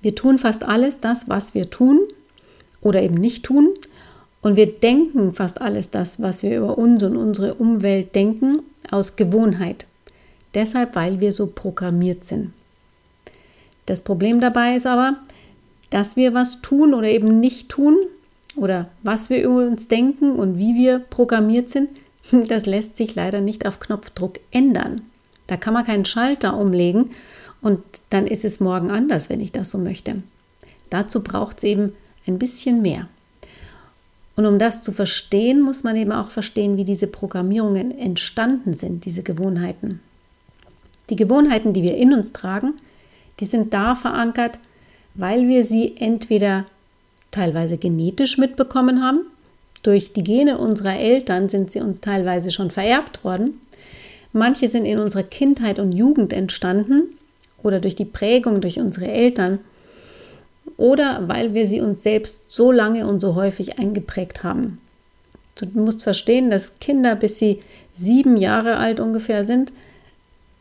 Wir 0.00 0.14
tun 0.14 0.38
fast 0.38 0.62
alles 0.62 1.00
das, 1.00 1.28
was 1.28 1.54
wir 1.54 1.70
tun 1.70 2.00
oder 2.80 3.02
eben 3.02 3.16
nicht 3.16 3.44
tun. 3.44 3.70
Und 4.42 4.56
wir 4.56 4.66
denken 4.66 5.32
fast 5.32 5.60
alles 5.60 5.90
das, 5.90 6.22
was 6.22 6.42
wir 6.42 6.56
über 6.56 6.78
uns 6.78 7.02
und 7.02 7.16
unsere 7.16 7.54
Umwelt 7.54 8.14
denken, 8.14 8.62
aus 8.90 9.16
Gewohnheit. 9.16 9.86
Deshalb, 10.54 10.96
weil 10.96 11.20
wir 11.20 11.32
so 11.32 11.46
programmiert 11.46 12.24
sind. 12.24 12.52
Das 13.86 14.00
Problem 14.00 14.40
dabei 14.40 14.76
ist 14.76 14.86
aber, 14.86 15.16
dass 15.90 16.16
wir 16.16 16.34
was 16.34 16.62
tun 16.62 16.94
oder 16.94 17.08
eben 17.08 17.40
nicht 17.40 17.68
tun 17.68 17.96
oder 18.56 18.88
was 19.02 19.30
wir 19.30 19.42
über 19.42 19.66
uns 19.66 19.88
denken 19.88 20.36
und 20.36 20.58
wie 20.58 20.74
wir 20.74 20.98
programmiert 20.98 21.68
sind, 21.68 21.90
das 22.48 22.66
lässt 22.66 22.96
sich 22.96 23.14
leider 23.14 23.40
nicht 23.40 23.66
auf 23.66 23.80
Knopfdruck 23.80 24.40
ändern. 24.50 25.02
Da 25.46 25.56
kann 25.56 25.74
man 25.74 25.84
keinen 25.84 26.04
Schalter 26.04 26.56
umlegen 26.56 27.10
und 27.60 27.80
dann 28.10 28.26
ist 28.26 28.44
es 28.44 28.60
morgen 28.60 28.90
anders, 28.90 29.28
wenn 29.28 29.40
ich 29.40 29.52
das 29.52 29.70
so 29.70 29.78
möchte. 29.78 30.22
Dazu 30.88 31.22
braucht 31.22 31.58
es 31.58 31.64
eben 31.64 31.92
ein 32.26 32.38
bisschen 32.38 32.82
mehr. 32.82 33.08
Und 34.36 34.46
um 34.46 34.58
das 34.58 34.82
zu 34.82 34.92
verstehen, 34.92 35.60
muss 35.60 35.82
man 35.82 35.96
eben 35.96 36.12
auch 36.12 36.30
verstehen, 36.30 36.76
wie 36.76 36.84
diese 36.84 37.06
Programmierungen 37.06 37.96
entstanden 37.96 38.74
sind, 38.74 39.04
diese 39.04 39.22
Gewohnheiten. 39.22 40.00
Die 41.10 41.16
Gewohnheiten, 41.16 41.72
die 41.72 41.82
wir 41.82 41.96
in 41.96 42.12
uns 42.12 42.32
tragen, 42.32 42.74
die 43.40 43.44
sind 43.44 43.74
da 43.74 43.94
verankert, 43.94 44.58
weil 45.14 45.48
wir 45.48 45.64
sie 45.64 45.96
entweder 45.96 46.64
teilweise 47.30 47.76
genetisch 47.76 48.38
mitbekommen 48.38 49.02
haben, 49.02 49.20
durch 49.82 50.12
die 50.12 50.22
Gene 50.22 50.58
unserer 50.58 50.98
Eltern 50.98 51.48
sind 51.48 51.72
sie 51.72 51.80
uns 51.80 52.00
teilweise 52.00 52.50
schon 52.50 52.70
vererbt 52.70 53.24
worden, 53.24 53.60
manche 54.32 54.68
sind 54.68 54.84
in 54.84 54.98
unserer 54.98 55.22
Kindheit 55.22 55.78
und 55.78 55.92
Jugend 55.92 56.32
entstanden 56.32 57.16
oder 57.62 57.80
durch 57.80 57.94
die 57.94 58.04
Prägung 58.04 58.60
durch 58.60 58.78
unsere 58.78 59.10
Eltern 59.10 59.58
oder 60.80 61.28
weil 61.28 61.52
wir 61.52 61.66
sie 61.66 61.82
uns 61.82 62.02
selbst 62.02 62.50
so 62.50 62.72
lange 62.72 63.06
und 63.06 63.20
so 63.20 63.34
häufig 63.34 63.78
eingeprägt 63.78 64.42
haben. 64.42 64.78
Du 65.54 65.66
musst 65.74 66.02
verstehen, 66.02 66.50
dass 66.50 66.78
Kinder, 66.80 67.14
bis 67.16 67.38
sie 67.38 67.60
sieben 67.92 68.38
Jahre 68.38 68.78
alt 68.78 68.98
ungefähr 68.98 69.44
sind, 69.44 69.74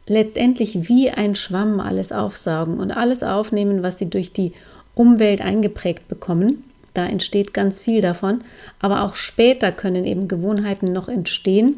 letztendlich 0.07 0.89
wie 0.89 1.09
ein 1.09 1.35
Schwamm 1.35 1.79
alles 1.79 2.11
aufsaugen 2.11 2.79
und 2.79 2.91
alles 2.91 3.23
aufnehmen, 3.23 3.81
was 3.81 3.97
sie 3.97 4.09
durch 4.09 4.33
die 4.33 4.51
Umwelt 4.93 5.39
eingeprägt 5.39 6.09
bekommen. 6.09 6.65
Da 6.93 7.05
entsteht 7.05 7.53
ganz 7.53 7.79
viel 7.79 8.01
davon, 8.01 8.41
aber 8.79 9.03
auch 9.03 9.15
später 9.15 9.71
können 9.71 10.03
eben 10.03 10.27
Gewohnheiten 10.27 10.91
noch 10.91 11.07
entstehen. 11.07 11.75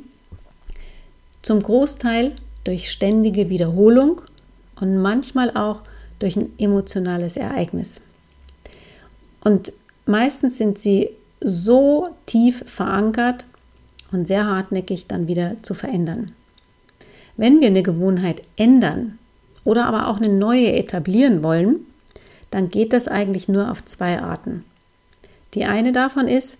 Zum 1.43 1.62
Großteil 1.62 2.31
durch 2.63 2.89
ständige 2.89 3.50
Wiederholung 3.50 4.24
und 4.79 4.98
manchmal 4.98 5.55
auch 5.55 5.81
durch 6.17 6.38
ein 6.38 6.51
emotionales 6.57 7.38
Ereignis. 7.38 8.01
Und 9.43 9.74
meistens 10.05 10.57
sind 10.57 10.77
sie 10.77 11.10
so 11.39 12.10
tief 12.25 12.63
verankert 12.67 13.45
und 14.12 14.27
sehr 14.27 14.45
hartnäckig 14.45 15.07
dann 15.07 15.27
wieder 15.27 15.55
zu 15.63 15.74
verändern. 15.74 16.33
Wenn 17.38 17.60
wir 17.60 17.67
eine 17.67 17.83
Gewohnheit 17.83 18.41
ändern 18.55 19.17
oder 19.63 19.86
aber 19.86 20.07
auch 20.07 20.17
eine 20.17 20.29
neue 20.29 20.74
etablieren 20.74 21.43
wollen, 21.43 21.88
dann 22.51 22.69
geht 22.69 22.93
das 22.93 23.07
eigentlich 23.07 23.48
nur 23.48 23.71
auf 23.71 23.83
zwei 23.86 24.21
Arten. 24.21 24.65
Die 25.53 25.65
eine 25.65 25.91
davon 25.91 26.27
ist 26.27 26.60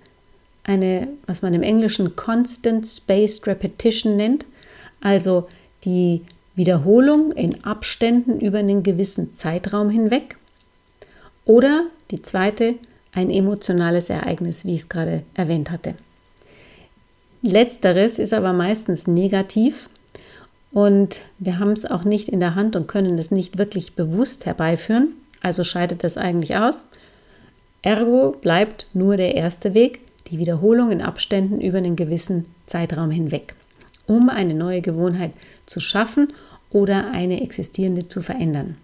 eine, 0.64 1.08
was 1.26 1.42
man 1.42 1.54
im 1.54 1.64
Englischen 1.64 2.16
Constant 2.16 2.88
Spaced 2.88 3.48
Repetition 3.48 4.16
nennt, 4.16 4.46
also 5.02 5.48
die 5.84 6.22
Wiederholung 6.56 7.32
in 7.32 7.64
Abständen 7.64 8.40
über 8.40 8.60
einen 8.60 8.84
gewissen 8.84 9.34
Zeitraum 9.34 9.90
hinweg. 9.90 10.38
Oder 11.46 11.86
die 12.12 12.22
zweite, 12.22 12.76
ein 13.14 13.30
emotionales 13.30 14.10
Ereignis, 14.10 14.66
wie 14.66 14.76
ich 14.76 14.82
es 14.82 14.90
gerade 14.90 15.24
erwähnt 15.34 15.72
hatte. 15.72 15.96
Letzteres 17.42 18.20
ist 18.20 18.34
aber 18.34 18.54
meistens 18.54 19.08
negativ 19.08 19.90
und 20.72 21.22
wir 21.40 21.60
haben 21.60 21.72
es 21.72 21.86
auch 21.86 22.04
nicht 22.04 22.30
in 22.30 22.40
der 22.40 22.56
Hand 22.56 22.76
und 22.76 22.88
können 22.88 23.18
es 23.18 23.32
nicht 23.32 23.58
wirklich 23.58 23.96
bewusst 23.96 24.46
herbeiführen. 24.46 25.14
Also 25.42 25.64
scheidet 25.64 26.04
das 26.04 26.18
eigentlich 26.18 26.56
aus. 26.56 26.86
Ergo 27.82 28.32
bleibt 28.40 28.88
nur 28.94 29.18
der 29.18 29.36
erste 29.36 29.74
Weg, 29.74 30.02
die 30.28 30.38
Wiederholung 30.38 30.92
in 30.92 31.02
Abständen 31.02 31.60
über 31.60 31.80
einen 31.80 31.96
gewissen 31.96 32.46
Zeitraum 32.68 33.10
hinweg, 33.10 33.56
um 34.06 34.30
eine 34.30 34.54
neue 34.54 34.82
Gewohnheit 34.82 35.32
zu 35.66 35.80
schaffen 35.80 36.32
oder 36.70 37.12
eine 37.12 37.42
existierende 37.42 38.08
zu 38.08 38.22
verändern. 38.22 38.78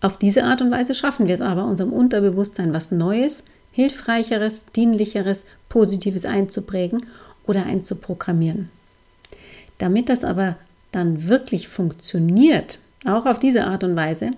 Auf 0.00 0.18
diese 0.18 0.44
Art 0.44 0.60
und 0.60 0.70
Weise 0.70 0.94
schaffen 0.94 1.26
wir 1.26 1.34
es 1.34 1.40
aber, 1.40 1.64
unserem 1.64 1.92
Unterbewusstsein 1.92 2.72
was 2.72 2.90
Neues, 2.90 3.44
Hilfreicheres, 3.72 4.66
Dienlicheres, 4.74 5.44
Positives 5.68 6.24
einzuprägen 6.24 7.06
oder 7.46 7.64
einzuprogrammieren. 7.64 8.70
Damit 9.78 10.08
das 10.08 10.24
aber 10.24 10.56
dann 10.92 11.28
wirklich 11.28 11.68
funktioniert, 11.68 12.78
auch 13.04 13.26
auf 13.26 13.38
diese 13.38 13.64
Art 13.66 13.84
und 13.84 13.96
Weise, 13.96 14.30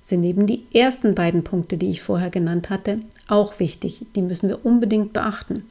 sind 0.00 0.22
eben 0.24 0.46
die 0.46 0.66
ersten 0.72 1.14
beiden 1.14 1.44
Punkte, 1.44 1.78
die 1.78 1.90
ich 1.90 2.02
vorher 2.02 2.28
genannt 2.28 2.68
hatte, 2.68 2.98
auch 3.26 3.58
wichtig. 3.58 4.04
Die 4.14 4.22
müssen 4.22 4.50
wir 4.50 4.64
unbedingt 4.64 5.14
beachten. 5.14 5.64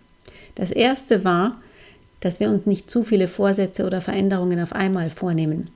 Das 0.55 0.71
erste 0.71 1.23
war, 1.23 1.61
dass 2.19 2.39
wir 2.39 2.49
uns 2.49 2.65
nicht 2.65 2.89
zu 2.89 3.03
viele 3.03 3.27
Vorsätze 3.27 3.85
oder 3.85 4.01
Veränderungen 4.01 4.59
auf 4.59 4.73
einmal 4.73 5.09
vornehmen. 5.11 5.69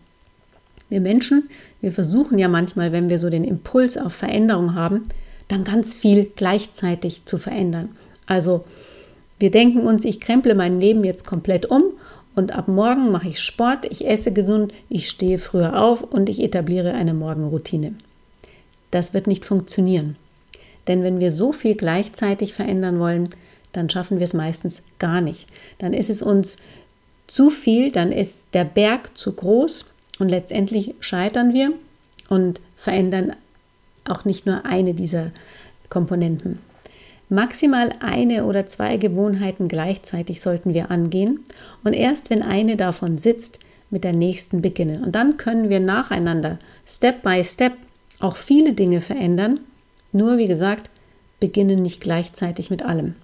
Wir 0.90 1.02
Menschen, 1.02 1.50
wir 1.82 1.92
versuchen 1.92 2.40
ja 2.40 2.48
manchmal, 2.48 2.92
wenn 2.92 3.10
wir 3.10 3.20
so 3.20 3.30
den 3.30 3.44
Impuls 3.44 3.98
auf 3.98 4.14
Veränderung 4.14 4.76
haben, 4.76 5.08
dann 5.48 5.64
ganz 5.64 5.94
viel 5.94 6.32
gleichzeitig 6.36 7.24
zu 7.26 7.38
verändern. 7.38 7.90
Also 8.26 8.66
wir 9.40 9.52
denken 9.52 9.82
uns, 9.82 10.06
ich 10.06 10.20
kremple 10.20 10.56
mein 10.56 10.80
Leben 10.80 11.04
jetzt 11.04 11.26
komplett 11.26 11.66
um 11.66 11.84
und 12.36 12.52
ab 12.52 12.68
morgen 12.68 13.12
mache 13.12 13.30
ich 13.30 13.40
Sport, 13.40 13.86
ich 13.86 14.08
esse 14.08 14.32
gesund, 14.32 14.74
ich 14.90 15.10
stehe 15.10 15.38
früher 15.38 15.82
auf 15.82 16.04
und 16.04 16.30
ich 16.30 16.42
etabliere 16.42 16.94
eine 16.94 17.14
Morgenroutine. 17.14 17.96
Das 18.92 19.14
wird 19.14 19.28
nicht 19.28 19.46
funktionieren. 19.46 20.16
Denn 20.88 21.04
wenn 21.04 21.20
wir 21.20 21.32
so 21.32 21.52
viel 21.52 21.76
gleichzeitig 21.76 22.54
verändern 22.54 23.00
wollen, 23.00 23.30
dann 23.74 23.90
schaffen 23.90 24.20
wir 24.20 24.24
es 24.24 24.34
meistens 24.34 24.82
gar 25.00 25.20
nicht. 25.20 25.48
Dann 25.78 25.94
ist 25.94 26.10
es 26.10 26.22
uns 26.22 26.58
zu 27.28 27.50
viel, 27.50 27.92
dann 27.92 28.12
ist 28.12 28.48
der 28.54 28.64
Berg 28.64 29.18
zu 29.18 29.34
groß 29.34 29.94
und 30.20 30.30
letztendlich 30.30 30.96
scheitern 31.00 31.54
wir 31.54 31.74
und 32.30 32.62
verändern 32.76 33.34
auch 34.06 34.26
nicht 34.26 34.46
nur 34.46 34.66
eine 34.66 34.94
dieser 34.94 35.32
Komponenten. 35.90 36.60
Maximal 37.30 37.94
eine 38.00 38.46
oder 38.46 38.68
zwei 38.68 38.96
Gewohnheiten 38.98 39.68
gleichzeitig 39.68 40.40
sollten 40.40 40.74
wir 40.74 40.92
angehen 40.92 41.44
und 41.84 41.94
erst 41.94 42.30
wenn 42.30 42.42
eine 42.42 42.78
davon 42.78 43.18
sitzt, 43.18 43.60
mit 43.90 44.04
der 44.04 44.14
nächsten 44.14 44.62
beginnen. 44.62 45.04
Und 45.04 45.16
dann 45.16 45.38
können 45.38 45.70
wir 45.70 45.80
nacheinander, 45.80 46.60
Step 46.86 47.22
by 47.24 47.44
Step, 47.44 47.74
auch 48.20 48.36
viele 48.36 48.74
Dinge 48.74 49.02
verändern. 49.02 49.60
Nur, 50.12 50.38
wie 50.38 50.48
gesagt, 50.48 50.90
beginnen 51.40 51.82
nicht 51.82 52.02
gleichzeitig 52.02 52.70
mit 52.70 52.84
allem. 52.84 53.16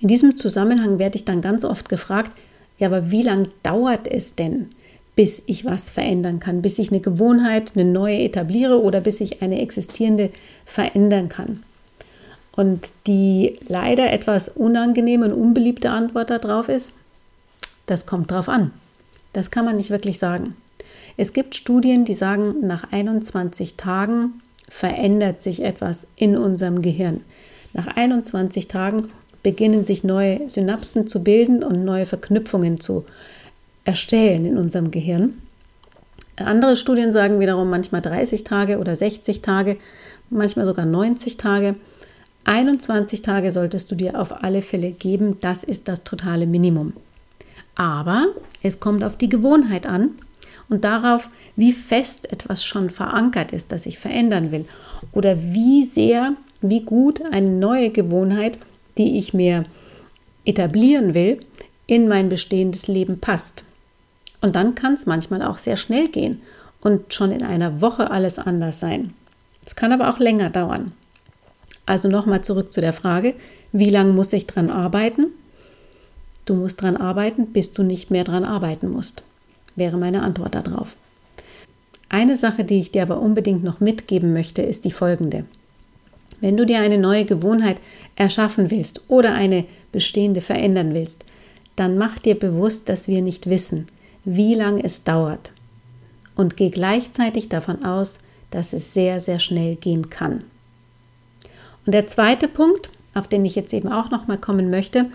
In 0.00 0.08
diesem 0.08 0.36
Zusammenhang 0.36 0.98
werde 0.98 1.16
ich 1.16 1.24
dann 1.24 1.40
ganz 1.40 1.64
oft 1.64 1.88
gefragt, 1.88 2.32
ja, 2.78 2.88
aber 2.88 3.10
wie 3.10 3.22
lange 3.22 3.50
dauert 3.62 4.08
es 4.08 4.34
denn, 4.34 4.70
bis 5.14 5.42
ich 5.46 5.64
was 5.64 5.90
verändern 5.90 6.40
kann, 6.40 6.62
bis 6.62 6.78
ich 6.78 6.90
eine 6.90 7.00
Gewohnheit, 7.00 7.72
eine 7.74 7.84
neue 7.84 8.18
etabliere 8.18 8.80
oder 8.80 9.00
bis 9.00 9.20
ich 9.20 9.42
eine 9.42 9.60
existierende 9.60 10.30
verändern 10.64 11.28
kann? 11.28 11.62
Und 12.54 12.92
die 13.06 13.58
leider 13.68 14.12
etwas 14.12 14.48
unangenehme 14.48 15.26
und 15.26 15.32
unbeliebte 15.32 15.90
Antwort 15.90 16.30
darauf 16.30 16.68
ist, 16.68 16.92
das 17.86 18.06
kommt 18.06 18.30
drauf 18.30 18.48
an. 18.48 18.72
Das 19.32 19.50
kann 19.50 19.64
man 19.64 19.76
nicht 19.76 19.90
wirklich 19.90 20.18
sagen. 20.18 20.56
Es 21.16 21.32
gibt 21.32 21.56
Studien, 21.56 22.04
die 22.04 22.14
sagen, 22.14 22.66
nach 22.66 22.90
21 22.90 23.76
Tagen 23.76 24.40
verändert 24.68 25.42
sich 25.42 25.62
etwas 25.62 26.06
in 26.16 26.36
unserem 26.36 26.82
Gehirn. 26.82 27.20
Nach 27.74 27.86
21 27.86 28.68
Tagen 28.68 29.10
beginnen 29.42 29.84
sich 29.84 30.04
neue 30.04 30.48
Synapsen 30.48 31.08
zu 31.08 31.22
bilden 31.22 31.62
und 31.62 31.84
neue 31.84 32.06
Verknüpfungen 32.06 32.80
zu 32.80 33.04
erstellen 33.84 34.44
in 34.44 34.58
unserem 34.58 34.90
Gehirn. 34.90 35.34
Andere 36.36 36.76
Studien 36.76 37.12
sagen 37.12 37.40
wiederum 37.40 37.68
manchmal 37.70 38.02
30 38.02 38.44
Tage 38.44 38.78
oder 38.78 38.96
60 38.96 39.42
Tage, 39.42 39.76
manchmal 40.30 40.66
sogar 40.66 40.86
90 40.86 41.36
Tage. 41.36 41.74
21 42.44 43.22
Tage 43.22 43.52
solltest 43.52 43.90
du 43.90 43.94
dir 43.94 44.18
auf 44.18 44.42
alle 44.42 44.62
Fälle 44.62 44.90
geben, 44.90 45.38
das 45.40 45.62
ist 45.62 45.88
das 45.88 46.02
totale 46.04 46.46
Minimum. 46.46 46.94
Aber 47.74 48.28
es 48.62 48.80
kommt 48.80 49.04
auf 49.04 49.16
die 49.16 49.28
Gewohnheit 49.28 49.86
an 49.86 50.10
und 50.68 50.84
darauf, 50.84 51.28
wie 51.56 51.72
fest 51.72 52.32
etwas 52.32 52.64
schon 52.64 52.90
verankert 52.90 53.52
ist, 53.52 53.72
das 53.72 53.86
ich 53.86 53.98
verändern 53.98 54.50
will 54.52 54.64
oder 55.12 55.36
wie 55.40 55.82
sehr, 55.82 56.34
wie 56.60 56.82
gut 56.82 57.22
eine 57.30 57.50
neue 57.50 57.90
Gewohnheit, 57.90 58.58
die 58.98 59.18
ich 59.18 59.34
mir 59.34 59.64
etablieren 60.44 61.14
will, 61.14 61.40
in 61.86 62.08
mein 62.08 62.28
bestehendes 62.28 62.88
Leben 62.88 63.20
passt. 63.20 63.64
Und 64.42 64.54
dann 64.54 64.74
kann 64.74 64.94
es 64.94 65.06
manchmal 65.06 65.42
auch 65.42 65.56
sehr 65.56 65.78
schnell 65.78 66.08
gehen 66.08 66.42
und 66.82 67.14
schon 67.14 67.32
in 67.32 67.42
einer 67.42 67.80
Woche 67.80 68.10
alles 68.10 68.38
anders 68.38 68.80
sein. 68.80 69.14
Es 69.64 69.76
kann 69.76 69.92
aber 69.92 70.10
auch 70.10 70.18
länger 70.18 70.50
dauern. 70.50 70.92
Also 71.86 72.08
nochmal 72.08 72.42
zurück 72.42 72.72
zu 72.72 72.80
der 72.80 72.92
Frage, 72.92 73.34
wie 73.72 73.90
lange 73.90 74.12
muss 74.12 74.32
ich 74.34 74.46
dran 74.46 74.68
arbeiten? 74.68 75.28
Du 76.44 76.54
musst 76.54 76.82
dran 76.82 76.96
arbeiten, 76.96 77.46
bis 77.46 77.72
du 77.72 77.82
nicht 77.82 78.10
mehr 78.10 78.24
dran 78.24 78.44
arbeiten 78.44 78.90
musst 78.90 79.22
wäre 79.76 79.96
meine 79.96 80.22
Antwort 80.22 80.54
darauf. 80.54 80.96
Eine 82.08 82.36
Sache, 82.36 82.64
die 82.64 82.80
ich 82.80 82.90
dir 82.90 83.02
aber 83.02 83.20
unbedingt 83.20 83.64
noch 83.64 83.80
mitgeben 83.80 84.32
möchte, 84.32 84.62
ist 84.62 84.84
die 84.84 84.90
folgende. 84.90 85.44
Wenn 86.40 86.56
du 86.56 86.66
dir 86.66 86.80
eine 86.80 86.98
neue 86.98 87.24
Gewohnheit 87.24 87.78
erschaffen 88.16 88.70
willst 88.70 89.02
oder 89.08 89.32
eine 89.32 89.64
bestehende 89.92 90.40
verändern 90.40 90.92
willst, 90.92 91.24
dann 91.76 91.96
mach 91.96 92.18
dir 92.18 92.38
bewusst, 92.38 92.88
dass 92.88 93.08
wir 93.08 93.22
nicht 93.22 93.48
wissen, 93.48 93.86
wie 94.24 94.54
lange 94.54 94.84
es 94.84 95.04
dauert. 95.04 95.52
Und 96.34 96.56
geh 96.56 96.70
gleichzeitig 96.70 97.48
davon 97.48 97.84
aus, 97.84 98.18
dass 98.50 98.72
es 98.72 98.94
sehr, 98.94 99.20
sehr 99.20 99.38
schnell 99.38 99.76
gehen 99.76 100.10
kann. 100.10 100.44
Und 101.84 101.92
der 101.92 102.06
zweite 102.06 102.48
Punkt, 102.48 102.90
auf 103.14 103.26
den 103.28 103.44
ich 103.44 103.54
jetzt 103.54 103.72
eben 103.74 103.90
auch 103.90 104.10
noch 104.10 104.26
mal 104.26 104.38
kommen 104.38 104.70
möchte, 104.70 105.06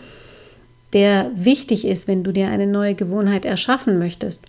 der 0.94 1.32
wichtig 1.36 1.86
ist, 1.86 2.08
wenn 2.08 2.24
du 2.24 2.32
dir 2.32 2.50
eine 2.50 2.68
neue 2.68 2.96
Gewohnheit 2.96 3.46
erschaffen 3.46 4.00
möchtest 4.00 4.46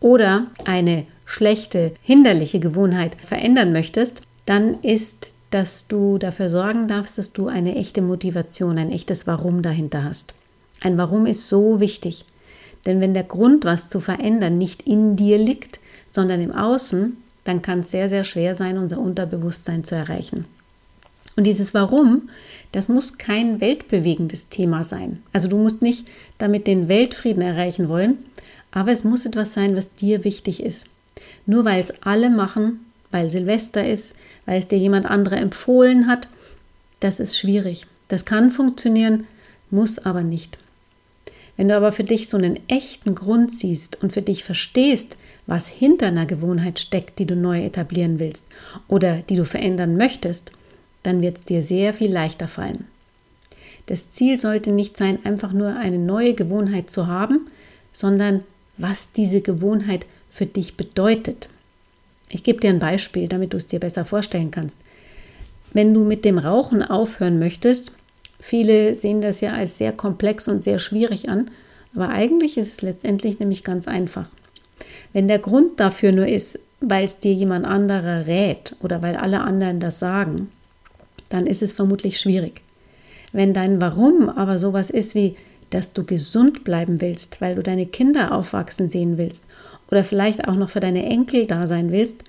oder 0.00 0.46
eine 0.64 1.06
schlechte, 1.24 1.92
hinderliche 2.02 2.60
Gewohnheit 2.60 3.16
verändern 3.22 3.72
möchtest, 3.72 4.22
dann 4.46 4.80
ist, 4.80 5.32
dass 5.50 5.86
du 5.86 6.18
dafür 6.18 6.48
sorgen 6.48 6.88
darfst, 6.88 7.18
dass 7.18 7.32
du 7.32 7.48
eine 7.48 7.76
echte 7.76 8.02
Motivation, 8.02 8.78
ein 8.78 8.90
echtes 8.90 9.26
Warum 9.26 9.62
dahinter 9.62 10.04
hast. 10.04 10.34
Ein 10.80 10.98
Warum 10.98 11.26
ist 11.26 11.48
so 11.48 11.78
wichtig. 11.78 12.24
Denn 12.86 13.00
wenn 13.00 13.14
der 13.14 13.24
Grund, 13.24 13.64
was 13.64 13.88
zu 13.88 14.00
verändern, 14.00 14.58
nicht 14.58 14.82
in 14.82 15.16
dir 15.16 15.38
liegt, 15.38 15.80
sondern 16.10 16.40
im 16.40 16.54
Außen, 16.54 17.16
dann 17.44 17.62
kann 17.62 17.80
es 17.80 17.90
sehr, 17.90 18.08
sehr 18.08 18.24
schwer 18.24 18.54
sein, 18.54 18.78
unser 18.78 18.98
Unterbewusstsein 18.98 19.84
zu 19.84 19.94
erreichen. 19.94 20.44
Und 21.36 21.44
dieses 21.44 21.74
Warum, 21.74 22.22
das 22.72 22.88
muss 22.88 23.18
kein 23.18 23.60
weltbewegendes 23.60 24.48
Thema 24.48 24.84
sein. 24.84 25.22
Also 25.32 25.48
du 25.48 25.56
musst 25.56 25.82
nicht 25.82 26.08
damit 26.38 26.66
den 26.66 26.88
Weltfrieden 26.88 27.42
erreichen 27.42 27.88
wollen, 27.88 28.18
aber 28.70 28.92
es 28.92 29.04
muss 29.04 29.26
etwas 29.26 29.52
sein, 29.52 29.76
was 29.76 29.94
dir 29.94 30.24
wichtig 30.24 30.62
ist. 30.62 30.86
Nur 31.46 31.64
weil 31.64 31.80
es 31.80 32.02
alle 32.02 32.30
machen, 32.30 32.80
weil 33.10 33.30
Silvester 33.30 33.86
ist, 33.86 34.16
weil 34.46 34.58
es 34.58 34.68
dir 34.68 34.78
jemand 34.78 35.06
andere 35.06 35.36
empfohlen 35.36 36.06
hat, 36.06 36.28
das 37.00 37.20
ist 37.20 37.38
schwierig. 37.38 37.86
Das 38.08 38.24
kann 38.24 38.50
funktionieren, 38.50 39.26
muss 39.70 39.98
aber 39.98 40.22
nicht. 40.22 40.58
Wenn 41.56 41.68
du 41.68 41.76
aber 41.76 41.92
für 41.92 42.04
dich 42.04 42.28
so 42.28 42.36
einen 42.36 42.58
echten 42.68 43.14
Grund 43.14 43.52
siehst 43.52 44.02
und 44.02 44.12
für 44.12 44.22
dich 44.22 44.44
verstehst, 44.44 45.16
was 45.46 45.68
hinter 45.68 46.06
einer 46.06 46.26
Gewohnheit 46.26 46.78
steckt, 46.78 47.18
die 47.18 47.26
du 47.26 47.36
neu 47.36 47.64
etablieren 47.64 48.18
willst 48.18 48.44
oder 48.88 49.16
die 49.28 49.36
du 49.36 49.44
verändern 49.44 49.96
möchtest, 49.96 50.52
dann 51.02 51.22
wird 51.22 51.38
es 51.38 51.44
dir 51.44 51.62
sehr 51.62 51.92
viel 51.94 52.12
leichter 52.12 52.48
fallen. 52.48 52.86
Das 53.86 54.10
Ziel 54.10 54.38
sollte 54.38 54.70
nicht 54.70 54.96
sein, 54.96 55.18
einfach 55.24 55.52
nur 55.52 55.76
eine 55.76 55.98
neue 55.98 56.34
Gewohnheit 56.34 56.90
zu 56.90 57.08
haben, 57.08 57.46
sondern 57.92 58.44
was 58.78 59.12
diese 59.12 59.40
Gewohnheit 59.40 60.06
für 60.30 60.46
dich 60.46 60.76
bedeutet. 60.76 61.48
Ich 62.28 62.42
gebe 62.42 62.60
dir 62.60 62.70
ein 62.70 62.78
Beispiel, 62.78 63.28
damit 63.28 63.52
du 63.52 63.58
es 63.58 63.66
dir 63.66 63.80
besser 63.80 64.04
vorstellen 64.04 64.50
kannst. 64.50 64.78
Wenn 65.72 65.92
du 65.92 66.04
mit 66.04 66.24
dem 66.24 66.38
Rauchen 66.38 66.82
aufhören 66.82 67.38
möchtest, 67.38 67.92
viele 68.42 68.96
sehen 68.96 69.22
das 69.22 69.40
ja 69.40 69.52
als 69.52 69.78
sehr 69.78 69.92
komplex 69.92 70.48
und 70.48 70.62
sehr 70.62 70.78
schwierig 70.78 71.28
an, 71.28 71.50
aber 71.94 72.08
eigentlich 72.08 72.58
ist 72.58 72.72
es 72.74 72.82
letztendlich 72.82 73.38
nämlich 73.38 73.64
ganz 73.64 73.86
einfach. 73.86 74.28
Wenn 75.12 75.28
der 75.28 75.38
Grund 75.38 75.78
dafür 75.78 76.12
nur 76.12 76.26
ist, 76.26 76.58
weil 76.80 77.04
es 77.04 77.18
dir 77.18 77.32
jemand 77.32 77.64
anderer 77.64 78.26
rät 78.26 78.74
oder 78.82 79.00
weil 79.00 79.16
alle 79.16 79.40
anderen 79.40 79.78
das 79.78 80.00
sagen, 80.00 80.50
dann 81.28 81.46
ist 81.46 81.62
es 81.62 81.72
vermutlich 81.72 82.18
schwierig. 82.18 82.62
Wenn 83.32 83.54
dein 83.54 83.80
Warum 83.80 84.28
aber 84.28 84.58
sowas 84.58 84.90
ist 84.90 85.14
wie, 85.14 85.36
dass 85.70 85.92
du 85.92 86.04
gesund 86.04 86.64
bleiben 86.64 87.00
willst, 87.00 87.40
weil 87.40 87.54
du 87.54 87.62
deine 87.62 87.86
Kinder 87.86 88.32
aufwachsen 88.32 88.88
sehen 88.88 89.16
willst 89.16 89.44
oder 89.90 90.02
vielleicht 90.02 90.48
auch 90.48 90.56
noch 90.56 90.68
für 90.68 90.80
deine 90.80 91.06
Enkel 91.06 91.46
da 91.46 91.66
sein 91.66 91.92
willst, 91.92 92.24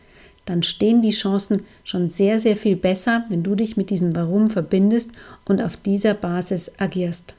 dann 0.45 0.63
stehen 0.63 1.01
die 1.01 1.11
Chancen 1.11 1.65
schon 1.83 2.09
sehr, 2.09 2.39
sehr 2.39 2.55
viel 2.55 2.75
besser, 2.75 3.25
wenn 3.29 3.43
du 3.43 3.55
dich 3.55 3.77
mit 3.77 3.89
diesem 3.89 4.15
Warum 4.15 4.47
verbindest 4.47 5.11
und 5.45 5.61
auf 5.61 5.77
dieser 5.77 6.13
Basis 6.13 6.71
agierst. 6.77 7.35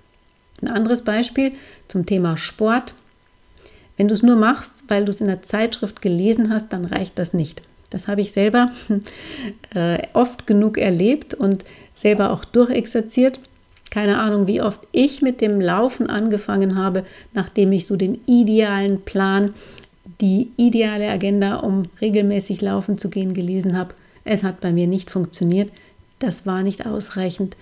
Ein 0.62 0.68
anderes 0.68 1.02
Beispiel 1.02 1.52
zum 1.88 2.06
Thema 2.06 2.36
Sport. 2.36 2.94
Wenn 3.96 4.08
du 4.08 4.14
es 4.14 4.22
nur 4.22 4.36
machst, 4.36 4.84
weil 4.88 5.04
du 5.04 5.10
es 5.10 5.20
in 5.20 5.26
der 5.26 5.42
Zeitschrift 5.42 6.00
gelesen 6.00 6.50
hast, 6.50 6.72
dann 6.72 6.84
reicht 6.84 7.18
das 7.18 7.34
nicht. 7.34 7.62
Das 7.90 8.08
habe 8.08 8.22
ich 8.22 8.32
selber 8.32 8.72
äh, 9.74 9.98
oft 10.14 10.46
genug 10.46 10.78
erlebt 10.78 11.34
und 11.34 11.64
selber 11.92 12.32
auch 12.32 12.44
durchexerziert. 12.44 13.40
Keine 13.90 14.18
Ahnung, 14.18 14.46
wie 14.48 14.62
oft 14.62 14.80
ich 14.90 15.22
mit 15.22 15.40
dem 15.40 15.60
Laufen 15.60 16.08
angefangen 16.08 16.76
habe, 16.76 17.04
nachdem 17.34 17.70
ich 17.70 17.86
so 17.86 17.94
den 17.94 18.20
idealen 18.26 19.02
Plan, 19.02 19.54
die 20.20 20.50
ideale 20.56 21.10
Agenda, 21.10 21.56
um 21.56 21.84
regelmäßig 22.00 22.60
laufen 22.60 22.98
zu 22.98 23.10
gehen, 23.10 23.34
gelesen 23.34 23.76
habe. 23.76 23.94
Es 24.24 24.42
hat 24.42 24.60
bei 24.60 24.72
mir 24.72 24.86
nicht 24.86 25.10
funktioniert. 25.10 25.70
Das 26.18 26.46
war 26.46 26.62
nicht 26.62 26.86
ausreichend. 26.86 27.56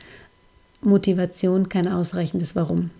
Motivation, 0.80 1.68
kein 1.68 1.88
ausreichendes 1.88 2.56
Warum. 2.56 2.90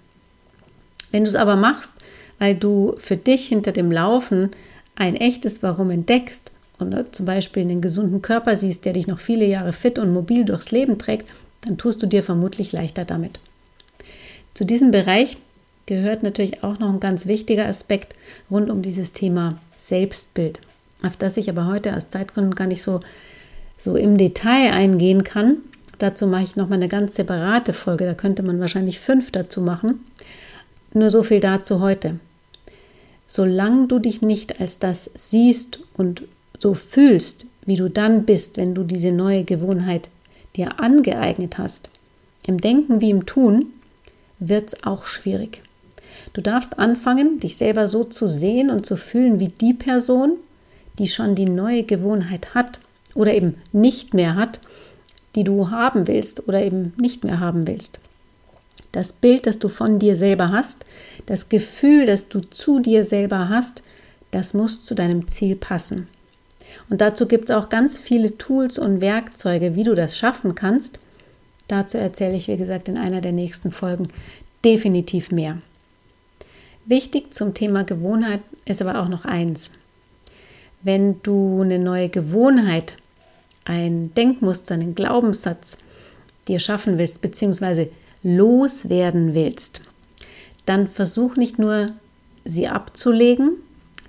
Wenn 1.11 1.25
du 1.25 1.31
es 1.31 1.37
aber 1.37 1.57
machst, 1.57 1.99
weil 2.39 2.55
du 2.55 2.95
für 2.99 3.17
dich 3.17 3.47
hinter 3.49 3.73
dem 3.73 3.93
Laufen 3.93 4.51
ein 4.95 5.17
echtes 5.17 5.63
Warum 5.63 5.91
entdeckst 5.91 6.53
und 6.79 7.15
zum 7.15 7.27
Beispiel 7.27 7.63
einen 7.63 7.81
gesunden 7.81 8.23
Körper 8.23 8.57
siehst, 8.57 8.85
der 8.85 8.95
dich 8.95 9.07
noch 9.07 9.21
viele 9.21 9.45
Jahre 9.45 9.73
fit 9.73 9.99
und 9.99 10.13
mobil 10.13 10.45
durchs 10.45 10.71
Leben 10.71 10.99
trägt, 10.99 11.29
dann 11.63 11.79
tust 11.79 12.03
du 12.03 12.07
dir 12.07 12.23
vermutlich 12.23 12.73
leichter 12.73 13.05
damit. 13.05 13.39
Zu 14.55 14.65
diesem 14.65 14.91
Bereich 14.91 15.39
gehört 15.87 16.23
natürlich 16.23 16.63
auch 16.63 16.79
noch 16.79 16.89
ein 16.89 17.01
ganz 17.01 17.27
wichtiger 17.27 17.67
Aspekt 17.67 18.15
rund 18.51 18.71
um 18.71 18.83
dieses 18.83 19.13
Thema 19.13 19.59
Selbstbild, 19.77 20.61
auf 21.03 21.17
das 21.17 21.37
ich 21.37 21.49
aber 21.49 21.67
heute 21.67 21.97
aus 21.97 22.11
Zeitgründen 22.11 22.55
gar 22.55 22.67
nicht 22.67 22.83
so, 22.83 23.01
so 23.79 23.97
im 23.97 24.17
Detail 24.17 24.73
eingehen 24.73 25.25
kann. 25.25 25.59
Dazu 25.99 26.27
mache 26.27 26.45
ich 26.45 26.57
nochmal 26.57 26.79
eine 26.79 26.89
ganz 26.89 27.15
separate 27.15 27.73
Folge, 27.73 28.05
da 28.05 28.15
könnte 28.15 28.43
man 28.43 28.61
wahrscheinlich 28.61 29.01
fünf 29.01 29.31
dazu 29.31 29.61
machen. 29.61 30.05
Nur 30.95 31.11
so 31.11 31.23
viel 31.23 31.41
dazu 31.41 31.81
heute. 31.81 32.19
Solange 33.27 33.87
du 33.87 33.99
dich 33.99 34.21
nicht 34.21 34.61
als 34.61 34.79
das 34.79 35.11
siehst 35.15 35.81
und 35.95 36.25
so 36.59 36.75
fühlst, 36.75 37.47
wie 37.65 37.77
du 37.77 37.89
dann 37.89 38.25
bist, 38.25 38.57
wenn 38.57 38.75
du 38.75 38.85
diese 38.85 39.13
neue 39.13 39.45
Gewohnheit 39.45 40.11
dir 40.57 40.81
angeeignet 40.81 41.59
hast, 41.59 41.89
im 42.47 42.59
Denken 42.59 43.01
wie 43.01 43.11
im 43.11 43.25
Tun, 43.25 43.67
wird 44.39 44.69
es 44.69 44.85
auch 44.85 45.07
schwierig. 45.07 45.63
Du 46.33 46.41
darfst 46.41 46.79
anfangen, 46.79 47.41
dich 47.41 47.57
selber 47.57 47.89
so 47.89 48.05
zu 48.05 48.29
sehen 48.29 48.71
und 48.71 48.87
zu 48.87 48.97
fühlen 48.97 49.41
wie 49.41 49.49
die 49.49 49.75
Person, 49.75 50.37
die 50.99 51.09
schon 51.09 51.35
die 51.35 51.47
neue 51.47 51.85
Gewohnheit 51.85 52.55
hat 52.55 52.81
oder 53.15 53.33
eben 53.35 53.57
nicht 53.73 54.15
mehr 54.15 54.35
hat, 54.35 54.61
die 55.35 55.45
du 55.45 55.71
haben 55.71 56.07
willst 56.09 56.47
oder 56.49 56.63
eben 56.63 56.93
nicht 56.99 57.25
mehr 57.25 57.41
haben 57.41 57.67
willst. 57.67 58.01
Das 58.93 59.13
Bild, 59.13 59.47
das 59.47 59.59
du 59.59 59.69
von 59.69 59.99
dir 59.99 60.17
selber 60.17 60.51
hast, 60.51 60.85
das 61.27 61.49
Gefühl, 61.49 62.05
das 62.05 62.29
du 62.29 62.41
zu 62.41 62.81
dir 62.81 63.05
selber 63.05 63.49
hast, 63.49 63.83
das 64.31 64.55
muss 64.55 64.83
zu 64.83 64.95
deinem 64.95 65.29
Ziel 65.29 65.57
passen. 65.57 66.09
Und 66.91 67.01
dazu 67.01 67.27
gibt 67.27 67.51
es 67.51 67.57
auch 67.57 67.69
ganz 67.69 67.99
viele 67.99 68.37
Tools 68.39 68.79
und 68.79 69.01
Werkzeuge, 69.01 69.75
wie 69.75 69.85
du 69.85 69.95
das 69.95 70.17
schaffen 70.17 70.55
kannst. 70.55 70.99
Dazu 71.69 71.99
erzähle 71.99 72.37
ich, 72.37 72.49
wie 72.49 72.57
gesagt, 72.57 72.89
in 72.89 72.99
einer 72.99 73.21
der 73.21 73.33
nächsten 73.33 73.73
Folgen 73.73 74.09
definitiv 74.65 75.31
mehr. 75.31 75.59
Wichtig 76.85 77.33
zum 77.33 77.55
Thema 77.55 77.85
Gewohnheit 77.85 78.41
ist 78.65 78.83
aber 78.83 79.01
auch 79.01 79.09
noch 79.09 79.25
eins. 79.25 79.73
Wenn 80.83 81.23
du 81.23 81.63
eine 81.63 81.79
neue 81.79 82.09
Gewohnheit, 82.09 82.97
ein 83.65 84.13
Denkmuster, 84.15 84.75
einen 84.75 84.97
Glaubenssatz 84.97 85.79
dir 86.49 86.59
schaffen 86.59 86.99
willst, 86.99 87.21
beziehungsweise 87.21 87.89
loswerden 88.25 89.33
willst, 89.35 89.83
dann 90.67 90.89
versuch 90.89 91.37
nicht 91.37 91.59
nur 91.59 91.91
sie 92.45 92.67
abzulegen, 92.67 93.53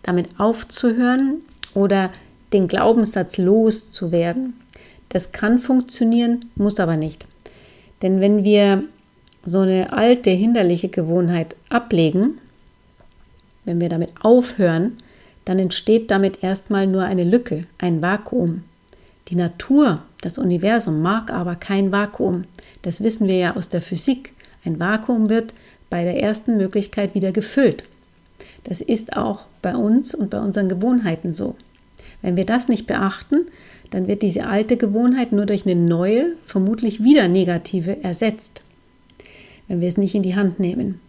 damit 0.01 0.39
aufzuhören 0.39 1.41
oder 1.75 2.11
den 2.53 2.67
Glaubenssatz 2.67 3.37
loszuwerden. 3.37 4.59
Das 5.09 5.31
kann 5.31 5.59
funktionieren, 5.59 6.45
muss 6.55 6.79
aber 6.79 6.97
nicht. 6.97 7.27
Denn 8.01 8.19
wenn 8.19 8.43
wir 8.43 8.83
so 9.45 9.59
eine 9.59 9.93
alte, 9.93 10.31
hinderliche 10.31 10.89
Gewohnheit 10.89 11.55
ablegen, 11.69 12.39
wenn 13.65 13.79
wir 13.79 13.89
damit 13.89 14.11
aufhören, 14.21 14.93
dann 15.45 15.59
entsteht 15.59 16.09
damit 16.11 16.43
erstmal 16.43 16.87
nur 16.87 17.03
eine 17.03 17.23
Lücke, 17.23 17.65
ein 17.77 18.01
Vakuum. 18.01 18.63
Die 19.27 19.35
Natur, 19.35 20.03
das 20.21 20.37
Universum 20.37 21.01
mag 21.01 21.31
aber 21.31 21.55
kein 21.55 21.91
Vakuum. 21.91 22.45
Das 22.81 23.03
wissen 23.03 23.27
wir 23.27 23.37
ja 23.37 23.55
aus 23.55 23.69
der 23.69 23.81
Physik. 23.81 24.33
Ein 24.65 24.79
Vakuum 24.79 25.29
wird 25.29 25.53
bei 25.89 26.03
der 26.03 26.21
ersten 26.21 26.57
Möglichkeit 26.57 27.15
wieder 27.15 27.31
gefüllt. 27.31 27.83
Das 28.63 28.81
ist 28.81 29.15
auch 29.15 29.45
bei 29.61 29.75
uns 29.75 30.15
und 30.15 30.29
bei 30.29 30.39
unseren 30.39 30.69
Gewohnheiten 30.69 31.33
so. 31.33 31.55
Wenn 32.21 32.37
wir 32.37 32.45
das 32.45 32.69
nicht 32.69 32.87
beachten, 32.87 33.47
dann 33.89 34.07
wird 34.07 34.21
diese 34.21 34.47
alte 34.47 34.77
Gewohnheit 34.77 35.31
nur 35.31 35.45
durch 35.45 35.65
eine 35.65 35.75
neue, 35.75 36.33
vermutlich 36.45 37.03
wieder 37.03 37.27
negative, 37.27 38.01
ersetzt, 38.03 38.61
wenn 39.67 39.81
wir 39.81 39.87
es 39.87 39.97
nicht 39.97 40.15
in 40.15 40.23
die 40.23 40.35
Hand 40.35 40.59
nehmen. 40.59 40.99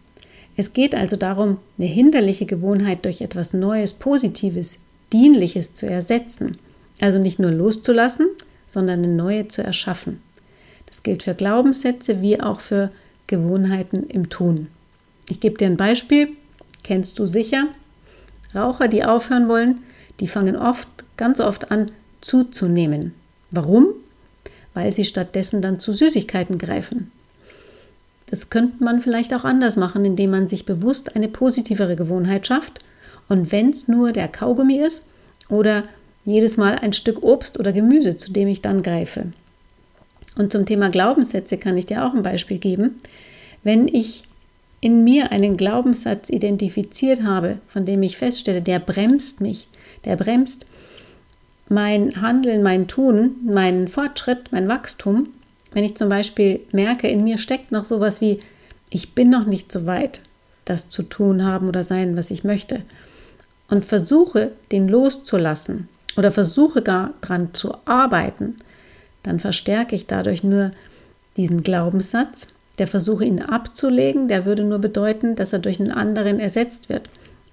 Es 0.56 0.72
geht 0.72 0.94
also 0.94 1.16
darum, 1.16 1.58
eine 1.78 1.88
hinderliche 1.88 2.46
Gewohnheit 2.46 3.04
durch 3.04 3.20
etwas 3.20 3.52
Neues, 3.52 3.92
Positives, 3.92 4.78
Dienliches 5.12 5.74
zu 5.74 5.86
ersetzen. 5.86 6.58
Also 7.00 7.18
nicht 7.18 7.38
nur 7.38 7.50
loszulassen, 7.50 8.28
sondern 8.68 9.02
eine 9.02 9.12
neue 9.12 9.48
zu 9.48 9.62
erschaffen. 9.62 10.20
Das 10.86 11.02
gilt 11.02 11.24
für 11.24 11.34
Glaubenssätze 11.34 12.22
wie 12.22 12.40
auch 12.40 12.60
für 12.60 12.90
Gewohnheiten 13.26 14.04
im 14.08 14.28
Tun. 14.28 14.68
Ich 15.28 15.40
gebe 15.40 15.56
dir 15.56 15.66
ein 15.66 15.76
Beispiel, 15.76 16.28
kennst 16.82 17.18
du 17.18 17.26
sicher. 17.26 17.68
Raucher, 18.54 18.88
die 18.88 19.04
aufhören 19.04 19.48
wollen, 19.48 19.80
die 20.20 20.28
fangen 20.28 20.56
oft, 20.56 20.88
ganz 21.16 21.40
oft 21.40 21.70
an 21.72 21.90
zuzunehmen. 22.20 23.14
Warum? 23.50 23.88
Weil 24.72 24.92
sie 24.92 25.04
stattdessen 25.04 25.62
dann 25.62 25.80
zu 25.80 25.92
Süßigkeiten 25.92 26.58
greifen. 26.58 27.10
Das 28.34 28.50
könnte 28.50 28.82
man 28.82 29.00
vielleicht 29.00 29.32
auch 29.32 29.44
anders 29.44 29.76
machen, 29.76 30.04
indem 30.04 30.32
man 30.32 30.48
sich 30.48 30.66
bewusst 30.66 31.14
eine 31.14 31.28
positivere 31.28 31.94
Gewohnheit 31.94 32.48
schafft. 32.48 32.80
Und 33.28 33.52
wenn 33.52 33.70
es 33.70 33.86
nur 33.86 34.10
der 34.10 34.26
Kaugummi 34.26 34.80
ist 34.80 35.08
oder 35.48 35.84
jedes 36.24 36.56
Mal 36.56 36.74
ein 36.74 36.92
Stück 36.92 37.22
Obst 37.22 37.60
oder 37.60 37.72
Gemüse, 37.72 38.16
zu 38.16 38.32
dem 38.32 38.48
ich 38.48 38.60
dann 38.60 38.82
greife. 38.82 39.26
Und 40.36 40.50
zum 40.50 40.66
Thema 40.66 40.90
Glaubenssätze 40.90 41.58
kann 41.58 41.78
ich 41.78 41.86
dir 41.86 42.04
auch 42.04 42.12
ein 42.12 42.24
Beispiel 42.24 42.58
geben. 42.58 42.96
Wenn 43.62 43.86
ich 43.86 44.24
in 44.80 45.04
mir 45.04 45.30
einen 45.30 45.56
Glaubenssatz 45.56 46.28
identifiziert 46.28 47.22
habe, 47.22 47.58
von 47.68 47.86
dem 47.86 48.02
ich 48.02 48.16
feststelle, 48.16 48.62
der 48.62 48.80
bremst 48.80 49.42
mich, 49.42 49.68
der 50.04 50.16
bremst 50.16 50.66
mein 51.68 52.20
Handeln, 52.20 52.64
mein 52.64 52.88
Tun, 52.88 53.36
meinen 53.46 53.86
Fortschritt, 53.86 54.50
mein 54.50 54.66
Wachstum, 54.66 55.28
wenn 55.74 55.84
ich 55.84 55.96
zum 55.96 56.08
Beispiel 56.08 56.60
merke, 56.72 57.08
in 57.08 57.22
mir 57.24 57.36
steckt 57.36 57.72
noch 57.72 57.84
sowas 57.84 58.20
wie, 58.20 58.40
ich 58.90 59.14
bin 59.14 59.28
noch 59.28 59.44
nicht 59.44 59.70
so 59.70 59.86
weit, 59.86 60.20
das 60.64 60.88
zu 60.88 61.02
tun 61.02 61.44
haben 61.44 61.68
oder 61.68 61.84
sein, 61.84 62.16
was 62.16 62.30
ich 62.30 62.44
möchte, 62.44 62.82
und 63.68 63.84
versuche, 63.84 64.52
den 64.72 64.88
loszulassen 64.88 65.88
oder 66.16 66.30
versuche 66.30 66.80
gar 66.80 67.12
dran 67.20 67.50
zu 67.52 67.74
arbeiten, 67.84 68.56
dann 69.22 69.40
verstärke 69.40 69.96
ich 69.96 70.06
dadurch 70.06 70.44
nur 70.44 70.70
diesen 71.36 71.62
Glaubenssatz. 71.62 72.48
Der 72.78 72.86
Versuche, 72.86 73.24
ihn 73.24 73.40
abzulegen, 73.40 74.28
der 74.28 74.44
würde 74.44 74.64
nur 74.64 74.78
bedeuten, 74.78 75.34
dass 75.34 75.52
er 75.52 75.60
durch 75.60 75.80
einen 75.80 75.92
anderen 75.92 76.40
ersetzt 76.40 76.88
wird. 76.88 77.08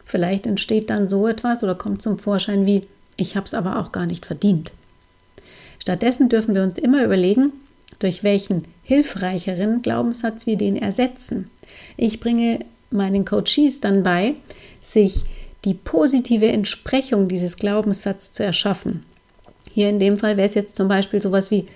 Vielleicht 0.05 0.45
entsteht 0.45 0.89
dann 0.89 1.07
so 1.07 1.27
etwas 1.27 1.63
oder 1.63 1.75
kommt 1.75 2.01
zum 2.01 2.19
Vorschein 2.19 2.65
wie, 2.65 2.88
ich 3.17 3.36
habe 3.36 3.45
es 3.45 3.53
aber 3.53 3.79
auch 3.79 3.91
gar 3.91 4.05
nicht 4.05 4.25
verdient. 4.25 4.71
Stattdessen 5.79 6.29
dürfen 6.29 6.53
wir 6.53 6.63
uns 6.63 6.77
immer 6.77 7.03
überlegen, 7.03 7.53
durch 8.02 8.24
welchen 8.24 8.64
hilfreicheren 8.84 9.82
Glaubenssatz 9.82 10.48
wir 10.48 10.58
den 10.58 10.76
ersetzen. 10.76 11.50
Ich 11.98 12.20
bringe 12.20 12.60
meinen 12.90 13.26
Coaches 13.26 13.80
dann 13.80 14.04
bei, 14.04 14.36
sich 14.82 15.24
die 15.64 15.76
positive 15.76 16.48
Entsprechung 16.48 17.28
dieses 17.28 17.58
Glaubenssatzes 17.58 18.32
zu 18.32 18.44
erschaffen. 18.44 19.06
Hier 19.72 19.90
in 19.90 20.00
dem 20.00 20.18
Fall 20.18 20.36
wäre 20.36 20.48
es 20.48 20.56
jetzt 20.56 20.76
zum 20.76 20.88
Beispiel 20.88 21.22
sowas 21.22 21.52
wie, 21.52 21.68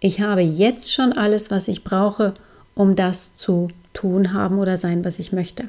ich 0.00 0.20
habe 0.20 0.40
jetzt 0.40 0.92
schon 0.92 1.12
alles, 1.12 1.50
was 1.50 1.68
ich 1.68 1.84
brauche, 1.84 2.34
um 2.74 2.96
das 2.96 3.36
zu 3.36 3.68
tun 3.92 4.32
haben 4.32 4.58
oder 4.58 4.76
sein, 4.76 5.04
was 5.04 5.18
ich 5.18 5.32
möchte. 5.32 5.68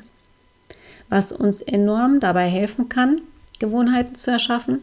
Was 1.10 1.32
uns 1.32 1.62
enorm 1.62 2.20
dabei 2.20 2.48
helfen 2.48 2.90
kann, 2.90 3.22
Gewohnheiten 3.60 4.16
zu 4.16 4.32
erschaffen, 4.32 4.82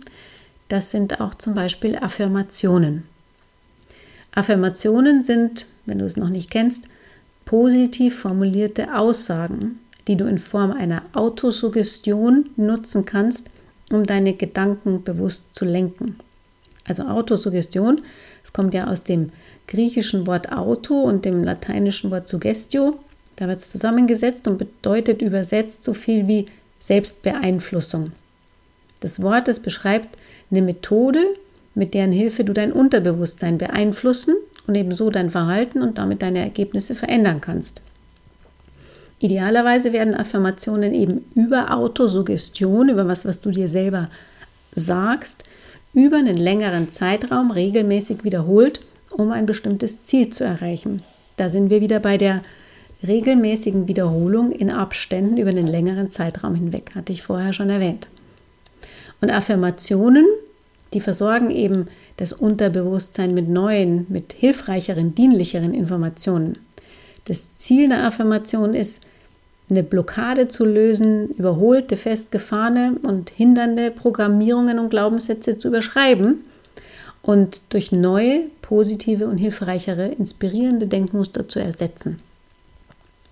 das 0.69 0.91
sind 0.91 1.21
auch 1.21 1.35
zum 1.35 1.55
Beispiel 1.55 1.97
Affirmationen. 1.97 3.05
Affirmationen 4.35 5.23
sind, 5.23 5.67
wenn 5.87 5.99
du 5.99 6.05
es 6.05 6.17
noch 6.17 6.29
nicht 6.29 6.51
kennst, 6.51 6.89
positiv 7.45 8.19
formulierte 8.19 8.97
Aussagen, 8.97 9.81
die 10.09 10.17
du 10.17 10.27
in 10.27 10.39
Form 10.39 10.73
einer 10.73 11.03
Autosuggestion 11.13 12.51
nutzen 12.57 13.05
kannst, 13.05 13.51
um 13.91 14.07
deine 14.07 14.35
Gedanken 14.35 15.05
bewusst 15.05 15.55
zu 15.55 15.65
lenken. 15.65 16.17
Also 16.85 17.05
Autosuggestion, 17.05 18.03
es 18.43 18.53
kommt 18.53 18.75
ja 18.75 18.89
aus 18.89 19.05
dem 19.05 19.31
griechischen 19.69 20.27
Wort 20.27 20.51
Auto 20.51 20.95
und 20.95 21.25
dem 21.25 21.45
lateinischen 21.45 22.11
Wort 22.11 22.27
Suggestio. 22.27 22.99
Da 23.37 23.49
wird 23.49 23.61
es 23.61 23.71
zusammengesetzt 23.71 24.49
und 24.49 24.59
bedeutet 24.59 25.23
übersetzt 25.23 25.85
so 25.85 25.95
viel 25.95 26.27
wie 26.27 26.47
Selbstbeeinflussung. 26.81 28.13
Das 29.01 29.23
Wort, 29.23 29.49
das 29.49 29.61
beschreibt 29.61 30.17
eine 30.51 30.63
Methode, 30.63 31.25
mit 31.75 31.95
deren 31.95 32.13
Hilfe 32.13 32.45
du 32.45 32.53
dein 32.53 32.73
Unterbewusstsein 32.73 33.59
beeinflussen 33.59 34.35
und 34.67 34.75
ebenso 34.75 35.11
dein 35.11 35.31
Verhalten 35.31 35.83
und 35.83 35.99
damit 35.99 36.23
deine 36.23 36.41
Ergebnisse 36.41 36.95
verändern 36.95 37.41
kannst. 37.41 37.83
Idealerweise 39.19 39.93
werden 39.93 40.15
Affirmationen 40.15 40.95
eben 40.95 41.25
über 41.35 41.73
Autosuggestion, 41.75 42.89
über 42.89 43.07
was, 43.07 43.25
was 43.25 43.41
du 43.41 43.51
dir 43.51 43.69
selber 43.69 44.11
sagst, 44.75 45.45
über 45.95 46.17
einen 46.17 46.37
längeren 46.37 46.89
Zeitraum 46.89 47.51
regelmäßig 47.51 48.25
wiederholt, 48.25 48.81
um 49.13 49.31
ein 49.31 49.47
bestimmtes 49.47 50.03
Ziel 50.03 50.31
zu 50.31 50.45
erreichen. 50.45 51.03
Da 51.37 51.51
sind 51.51 51.71
wir 51.71 51.81
wieder 51.81 52.01
bei 52.01 52.19
der 52.19 52.43
regelmäßigen 53.07 53.89
Wiederholung 53.89 54.53
in 54.53 54.71
Abständen 54.71 55.37
über 55.37 55.51
einen 55.51 55.67
längeren 55.67 56.11
Zeitraum 56.11 56.55
hinweg, 56.55 56.93
hatte 56.95 57.13
ich 57.13 57.23
vorher 57.23 57.53
schon 57.53 57.71
erwähnt. 57.71 58.09
Und 59.21 59.31
Affirmationen, 59.31 60.27
die 60.93 61.01
versorgen 61.01 61.51
eben 61.51 61.89
das 62.17 62.33
Unterbewusstsein 62.33 63.35
mit 63.35 63.49
neuen, 63.49 64.07
mit 64.09 64.33
hilfreicheren, 64.33 65.15
dienlicheren 65.15 65.75
Informationen. 65.75 66.59
Das 67.27 67.55
Ziel 67.57 67.89
der 67.89 68.05
Affirmation 68.05 68.75
ist, 68.75 69.03
eine 69.71 69.83
Blockade 69.83 70.49
zu 70.49 70.65
lösen, 70.65 71.29
überholte, 71.31 71.97
festgefahrene 71.97 72.97
und 73.03 73.31
hindernde 73.31 73.91
Programmierungen 73.91 74.79
und 74.79 74.91
Glaubenssätze 74.91 75.57
zu 75.57 75.69
überschreiben 75.69 76.45
und 77.23 77.63
durch 77.71 77.93
neue, 77.93 78.43
positive 78.61 79.27
und 79.27 79.39
hilfreichere, 79.39 80.09
inspirierende 80.09 80.87
Denkmuster 80.87 81.49
zu 81.49 81.61
ersetzen. 81.61 82.19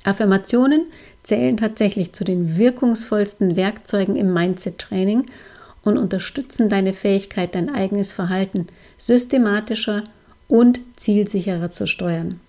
Affirmationen 0.05 0.87
zählen 1.23 1.59
tatsächlich 1.59 2.13
zu 2.13 2.25
den 2.25 2.57
wirkungsvollsten 2.57 3.57
Werkzeugen 3.57 4.17
im 4.17 4.33
Mindset-Training 4.33 5.27
und 5.83 5.99
unterstützen 5.99 6.69
deine 6.69 6.93
Fähigkeit, 6.93 7.55
dein 7.55 7.69
eigenes 7.69 8.13
Verhalten 8.13 8.67
systematischer 8.99 10.05
und 10.49 10.81
zielsicherer 10.97 11.73
zu 11.73 11.87
steuern. 11.87 12.41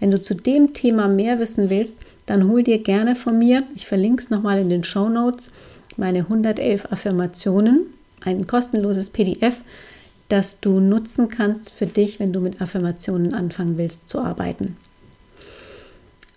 Wenn 0.00 0.10
du 0.10 0.22
zu 0.22 0.34
dem 0.34 0.72
Thema 0.72 1.08
mehr 1.08 1.38
wissen 1.38 1.70
willst, 1.70 1.94
dann 2.26 2.48
hol 2.48 2.62
dir 2.62 2.78
gerne 2.82 3.16
von 3.16 3.38
mir, 3.38 3.64
ich 3.74 3.86
verlinke 3.86 4.22
es 4.22 4.30
nochmal 4.30 4.58
in 4.58 4.68
den 4.68 4.84
Show 4.84 5.08
Notes, 5.08 5.50
meine 5.96 6.20
111 6.20 6.92
Affirmationen, 6.92 7.86
ein 8.20 8.46
kostenloses 8.46 9.10
PDF, 9.10 9.62
das 10.28 10.60
du 10.60 10.80
nutzen 10.80 11.28
kannst 11.28 11.72
für 11.72 11.86
dich, 11.86 12.20
wenn 12.20 12.32
du 12.32 12.40
mit 12.40 12.60
Affirmationen 12.60 13.34
anfangen 13.34 13.78
willst 13.78 14.08
zu 14.08 14.20
arbeiten. 14.20 14.76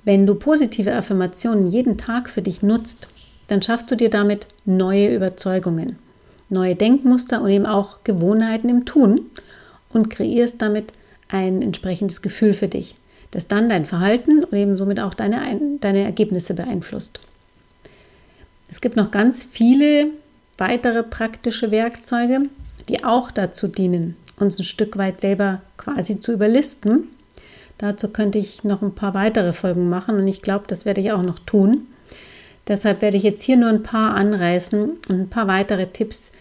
Wenn 0.04 0.26
du 0.26 0.34
positive 0.36 0.96
Affirmationen 0.96 1.68
jeden 1.68 1.98
Tag 1.98 2.30
für 2.30 2.42
dich 2.42 2.64
nutzt, 2.64 3.10
dann 3.52 3.62
schaffst 3.62 3.92
du 3.92 3.98
dir 3.98 4.10
damit 4.10 4.48
neue 4.64 5.14
Überzeugungen, 5.14 5.98
neue 6.48 6.74
Denkmuster 6.74 7.42
und 7.42 7.50
eben 7.50 7.66
auch 7.66 8.02
Gewohnheiten 8.06 8.70
im 8.70 8.86
Tun 8.86 9.30
und 9.90 10.10
kreierst 10.10 10.62
damit 10.62 10.94
ein 11.28 11.62
entsprechendes 11.62 12.22
Gefühl 12.22 12.54
für 12.54 12.70
dich, 12.70 12.96
das 13.32 13.50
dann 13.50 13.68
dein 13.68 13.86
Verhalten 13.86 14.46
und 14.46 14.54
eben 14.54 14.78
somit 14.78 15.02
auch 15.02 15.14
deine, 15.14 15.42
deine 15.82 16.06
Ergebnisse 16.06 16.54
beeinflusst. 16.54 17.20
Es 18.70 18.80
gibt 18.80 18.96
noch 18.96 19.12
ganz 19.12 19.44
viele 19.44 20.08
weitere 20.58 21.04
praktische 21.04 21.72
Werkzeuge, 21.72 22.44
die 22.88 23.04
auch 23.04 23.32
dazu 23.32 23.68
dienen, 23.68 24.16
uns 24.38 24.60
ein 24.60 24.64
Stück 24.64 24.98
weit 24.98 25.20
selber 25.20 25.62
quasi 25.76 26.22
zu 26.22 26.32
überlisten. 26.32 27.10
Dazu 27.80 28.14
könnte 28.14 28.38
ich 28.38 28.64
noch 28.64 28.82
ein 28.82 28.96
paar 28.96 29.14
weitere 29.14 29.52
Folgen 29.52 29.90
machen 29.90 30.16
und 30.16 30.28
ich 30.30 30.42
glaube, 30.42 30.64
das 30.68 30.86
werde 30.86 31.02
ich 31.02 31.12
auch 31.12 31.24
noch 31.24 31.40
tun. 31.40 31.88
Deshalb 32.68 33.02
werde 33.02 33.18
ich 33.18 33.24
jetzt 33.24 33.42
hier 33.42 33.58
nur 33.58 33.70
ein 33.70 33.84
paar 33.84 34.16
anreißen 34.16 34.92
und 35.10 35.20
ein 35.20 35.30
paar 35.30 35.48
weitere 35.48 35.88
Tipps 35.88 36.32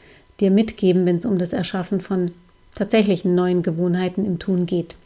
dir 0.41 0.51
mitgeben, 0.51 1.07
wenn 1.07 1.17
es 1.17 1.25
um 1.25 1.39
das 1.39 1.53
Erschaffen 1.53 2.01
von 2.01 2.33
tatsächlichen 2.75 3.35
neuen 3.35 3.63
Gewohnheiten 3.63 4.25
im 4.25 4.39
Tun 4.39 4.67
geht. 4.67 4.97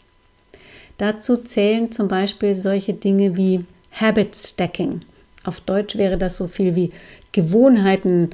Dazu 0.98 1.36
zählen 1.36 1.90
zum 1.90 2.08
Beispiel 2.08 2.54
solche 2.54 2.94
Dinge 2.94 3.36
wie 3.36 3.64
Habit 3.92 4.36
Stacking. 4.36 5.00
Auf 5.44 5.60
Deutsch 5.60 5.96
wäre 5.96 6.18
das 6.18 6.36
so 6.36 6.46
viel 6.46 6.74
wie 6.74 6.92
Gewohnheiten 7.32 8.30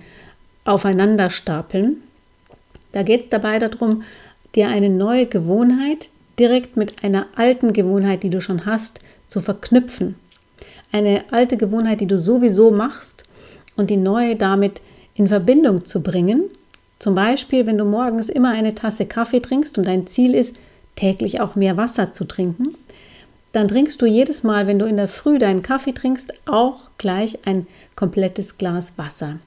aufeinander 0.65 1.31
stapeln. 1.31 1.99
Da 2.93 3.03
geht 3.03 3.23
es 3.23 3.29
dabei 3.29 3.59
darum, 3.59 4.03
dir 4.55 4.69
eine 4.69 4.91
neue 4.91 5.27
Gewohnheit 5.27 6.11
direkt 6.39 6.77
mit 6.77 7.05
einer 7.05 7.27
alten 7.37 7.73
Gewohnheit, 7.73 8.23
die 8.23 8.31
du 8.31 8.41
schon 8.41 8.67
hast, 8.67 9.01
zu 9.27 9.41
verknüpfen 9.41 10.17
eine 10.93 11.25
alte 11.31 11.57
Gewohnheit, 11.57 12.01
die 12.01 12.07
du 12.07 12.19
sowieso 12.19 12.71
machst 12.71 13.25
und 13.77 13.91
die 13.91 13.97
neue 13.97 14.37
damit 14.37 14.81
in 15.15 15.29
Verbindung 15.29 15.85
zu 15.85 16.03
bringen. 16.03 16.45
Zum 16.99 17.15
Beispiel, 17.15 17.67
wenn 17.67 17.79
du 17.79 17.85
morgens 17.85 18.29
immer 18.29 18.51
eine 18.51 18.75
Tasse 18.75 19.07
Kaffee 19.07 19.41
trinkst 19.41 19.79
und 19.79 19.87
dein 19.87 20.07
Ziel 20.07 20.35
ist, 20.35 20.57
täglich 20.97 21.41
auch 21.41 21.55
mehr 21.55 21.77
Wasser 21.77 22.13
zu 22.13 22.25
trinken, 22.25 22.75
dann 23.53 23.69
trinkst 23.69 24.01
du 24.01 24.07
jedes 24.07 24.43
Mal, 24.43 24.67
wenn 24.67 24.79
du 24.79 24.87
in 24.87 24.97
der 24.97 25.09
Früh 25.09 25.39
deinen 25.39 25.63
Kaffee 25.63 25.93
trinkst, 25.93 26.33
auch 26.47 26.91
gleich 26.99 27.47
ein 27.47 27.67
komplettes 27.97 28.59
Glas 28.59 28.97
Wasser. 28.97 29.39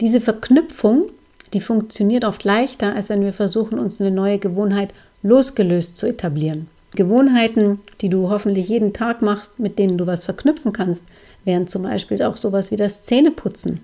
Diese 0.00 0.20
Verknüpfung, 0.20 1.10
die 1.52 1.60
funktioniert 1.60 2.24
oft 2.24 2.44
leichter, 2.44 2.94
als 2.94 3.08
wenn 3.08 3.22
wir 3.22 3.32
versuchen, 3.32 3.78
uns 3.78 4.00
eine 4.00 4.10
neue 4.10 4.38
Gewohnheit 4.38 4.94
losgelöst 5.22 5.96
zu 5.96 6.06
etablieren. 6.06 6.68
Gewohnheiten, 6.94 7.80
die 8.00 8.08
du 8.08 8.28
hoffentlich 8.28 8.68
jeden 8.68 8.92
Tag 8.92 9.22
machst, 9.22 9.58
mit 9.58 9.78
denen 9.78 9.96
du 9.96 10.06
was 10.06 10.24
verknüpfen 10.24 10.72
kannst, 10.72 11.04
wären 11.44 11.66
zum 11.66 11.84
Beispiel 11.84 12.22
auch 12.22 12.36
sowas 12.36 12.70
wie 12.70 12.76
das 12.76 13.02
Zähneputzen, 13.02 13.80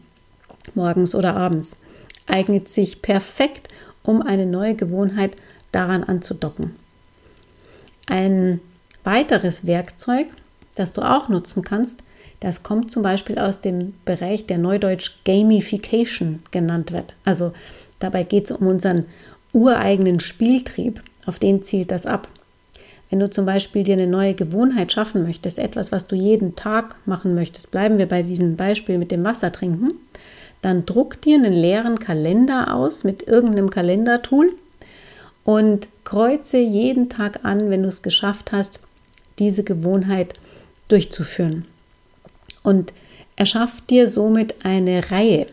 morgens 0.75 1.15
oder 1.15 1.35
abends. 1.35 1.79
Eignet 2.27 2.69
sich 2.69 3.01
perfekt, 3.01 3.69
um 4.03 4.21
eine 4.21 4.47
neue 4.47 4.75
Gewohnheit 4.75 5.37
daran 5.73 6.05
anzudocken. 6.05 6.77
Ein 8.07 8.61
weiteres 9.05 9.67
Werkzeug, 9.67 10.27
das 10.75 10.93
du 10.93 11.03
auch 11.03 11.29
nutzen 11.29 11.63
kannst, 11.63 12.03
das 12.41 12.63
kommt 12.63 12.91
zum 12.91 13.03
Beispiel 13.03 13.39
aus 13.39 13.61
dem 13.61 13.95
Bereich, 14.05 14.47
der 14.47 14.59
neudeutsch 14.59 15.25
Gamification 15.25 16.43
genannt 16.51 16.93
wird. 16.93 17.15
Also 17.25 17.53
dabei 17.99 18.23
geht 18.23 18.45
es 18.45 18.53
um 18.53 18.67
unseren 18.67 19.07
ureigenen 19.53 20.21
Spieltrieb, 20.21 21.03
auf 21.27 21.39
den 21.39 21.63
zielt 21.63 21.91
das 21.91 22.07
ab. 22.07 22.29
Wenn 23.11 23.21
du 23.21 23.31
zum 23.31 23.47
Beispiel 23.47 23.85
dir 23.85 23.95
eine 23.95 24.07
neue 24.07 24.35
Gewohnheit 24.35 24.93
schaffen 24.93 25.23
möchtest, 25.23 25.59
etwas, 25.59 25.93
was 25.93 26.07
du 26.07 26.15
jeden 26.15 26.57
Tag 26.57 26.97
machen 27.07 27.35
möchtest, 27.35 27.71
bleiben 27.71 27.99
wir 27.99 28.07
bei 28.07 28.23
diesem 28.23 28.57
Beispiel 28.57 28.99
mit 28.99 29.11
dem 29.11 29.25
Wasser 29.25 29.51
trinken, 29.51 29.93
dann 30.61 30.85
druck 30.85 31.21
dir 31.23 31.37
einen 31.37 31.53
leeren 31.53 31.99
Kalender 31.99 32.75
aus 32.75 33.05
mit 33.05 33.27
irgendeinem 33.27 33.71
Kalendertool 33.71 34.53
und 35.45 35.89
kreuze 36.05 36.59
jeden 36.59 37.09
Tag 37.09 37.45
an, 37.45 37.71
wenn 37.71 37.83
du 37.83 37.89
es 37.89 38.03
geschafft 38.03 38.53
hast, 38.53 38.81
diese 39.39 39.65
Gewohnheit 39.65 40.35
durchzuführen. 40.89 41.65
Und 42.63 42.93
erschafft 43.37 43.89
dir 43.89 44.09
somit 44.09 44.65
eine 44.65 45.11
Reihe. 45.11 45.47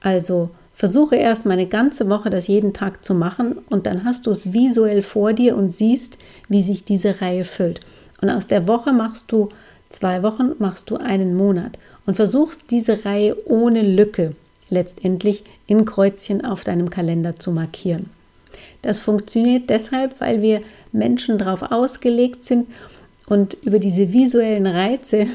Also 0.00 0.50
versuche 0.78 1.16
erstmal 1.16 1.58
eine 1.58 1.66
ganze 1.66 2.08
Woche 2.08 2.30
das 2.30 2.46
jeden 2.46 2.72
Tag 2.72 3.04
zu 3.04 3.12
machen 3.12 3.58
und 3.68 3.86
dann 3.86 4.04
hast 4.04 4.26
du 4.26 4.30
es 4.30 4.52
visuell 4.52 5.02
vor 5.02 5.32
dir 5.32 5.56
und 5.56 5.72
siehst, 5.74 6.18
wie 6.48 6.62
sich 6.62 6.84
diese 6.84 7.20
Reihe 7.20 7.44
füllt. 7.44 7.80
Und 8.22 8.30
aus 8.30 8.46
der 8.46 8.68
Woche 8.68 8.92
machst 8.92 9.32
du 9.32 9.48
zwei 9.88 10.22
Wochen, 10.22 10.52
machst 10.60 10.88
du 10.90 10.96
einen 10.96 11.34
Monat 11.34 11.78
und 12.06 12.14
versuchst 12.14 12.62
diese 12.70 13.04
Reihe 13.04 13.36
ohne 13.48 13.82
Lücke 13.82 14.36
letztendlich 14.70 15.42
in 15.66 15.84
Kreuzchen 15.84 16.44
auf 16.44 16.62
deinem 16.62 16.90
Kalender 16.90 17.40
zu 17.40 17.50
markieren. 17.50 18.10
Das 18.82 19.00
funktioniert 19.00 19.70
deshalb, 19.70 20.20
weil 20.20 20.42
wir 20.42 20.62
Menschen 20.92 21.38
darauf 21.38 21.72
ausgelegt 21.72 22.44
sind 22.44 22.68
und 23.26 23.54
über 23.64 23.80
diese 23.80 24.12
visuellen 24.12 24.66
Reize 24.68 25.26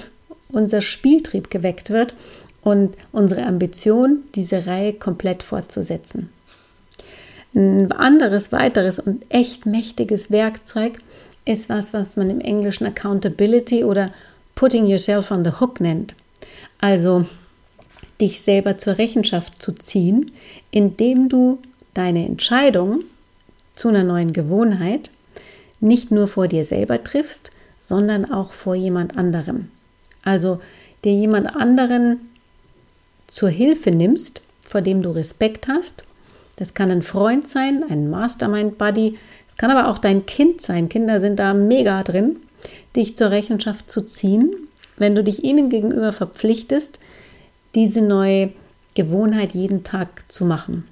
unser 0.48 0.82
Spieltrieb 0.82 1.50
geweckt 1.50 1.90
wird 1.90 2.16
und 2.64 2.96
unsere 3.12 3.44
Ambition, 3.46 4.24
diese 4.36 4.66
Reihe 4.66 4.94
komplett 4.94 5.44
fortzusetzen. 5.44 6.30
Ein 7.54 7.92
anderes, 7.92 8.52
weiteres 8.52 9.00
und 9.00 9.26
echt 9.30 9.66
mächtiges 9.66 10.32
Werkzeug 10.32 11.00
ist 11.46 11.70
was, 11.70 11.94
was 11.94 12.16
man 12.16 12.30
im 12.30 12.40
Englischen 12.40 12.86
Accountability 12.86 13.84
oder 13.84 14.12
Putting 14.56 14.86
Yourself 14.86 15.30
on 15.30 15.44
the 15.44 15.52
Hook 15.60 15.80
nennt. 15.80 16.16
Also 16.80 17.26
dich 18.20 18.42
selber 18.42 18.78
zur 18.78 18.98
Rechenschaft 18.98 19.62
zu 19.62 19.74
ziehen, 19.74 20.32
indem 20.72 21.30
du 21.30 21.60
deine 21.94 22.26
Entscheidung 22.26 23.04
zu 23.76 23.90
einer 23.90 24.04
neuen 24.04 24.34
Gewohnheit 24.34 25.12
nicht 25.80 26.12
nur 26.12 26.28
vor 26.28 26.48
dir 26.48 26.66
selber 26.66 27.04
triffst, 27.04 27.52
sondern 27.80 28.32
auch 28.32 28.54
vor 28.54 28.76
jemand 28.76 29.18
anderem. 29.18 29.70
Also 30.24 30.60
dir 31.04 31.14
jemand 31.14 31.56
anderen 31.56 32.30
zur 33.34 33.50
Hilfe 33.50 33.90
nimmst, 33.90 34.44
vor 34.64 34.82
dem 34.82 35.02
du 35.02 35.10
Respekt 35.10 35.68
hast. 35.68 36.06
Das 36.58 36.76
kann 36.76 36.92
ein 36.92 37.02
Freund 37.02 37.48
sein, 37.48 37.84
ein 37.90 38.08
Mastermind-Buddy. 38.10 39.16
Es 39.50 39.58
kann 39.58 39.72
aber 39.72 39.90
auch 39.90 39.98
dein 39.98 40.28
Kind 40.28 40.62
sein. 40.62 40.88
Kinder 40.88 41.20
sind 41.20 41.40
da 41.40 41.56
mega 41.56 42.04
drin, 42.04 42.38
dich 42.96 43.18
zur 43.18 43.32
Rechenschaft 43.32 43.90
zu 43.90 44.04
ziehen, 44.04 44.56
wenn 44.98 45.16
du 45.16 45.24
dich 45.24 45.44
ihnen 45.44 45.70
gegenüber 45.70 46.14
verpflichtest, 46.14 47.00
diese 47.74 48.02
neue 48.02 48.54
Gewohnheit 48.94 49.56
jeden 49.56 49.84
Tag 49.84 50.32
zu 50.32 50.46
machen. 50.46 50.88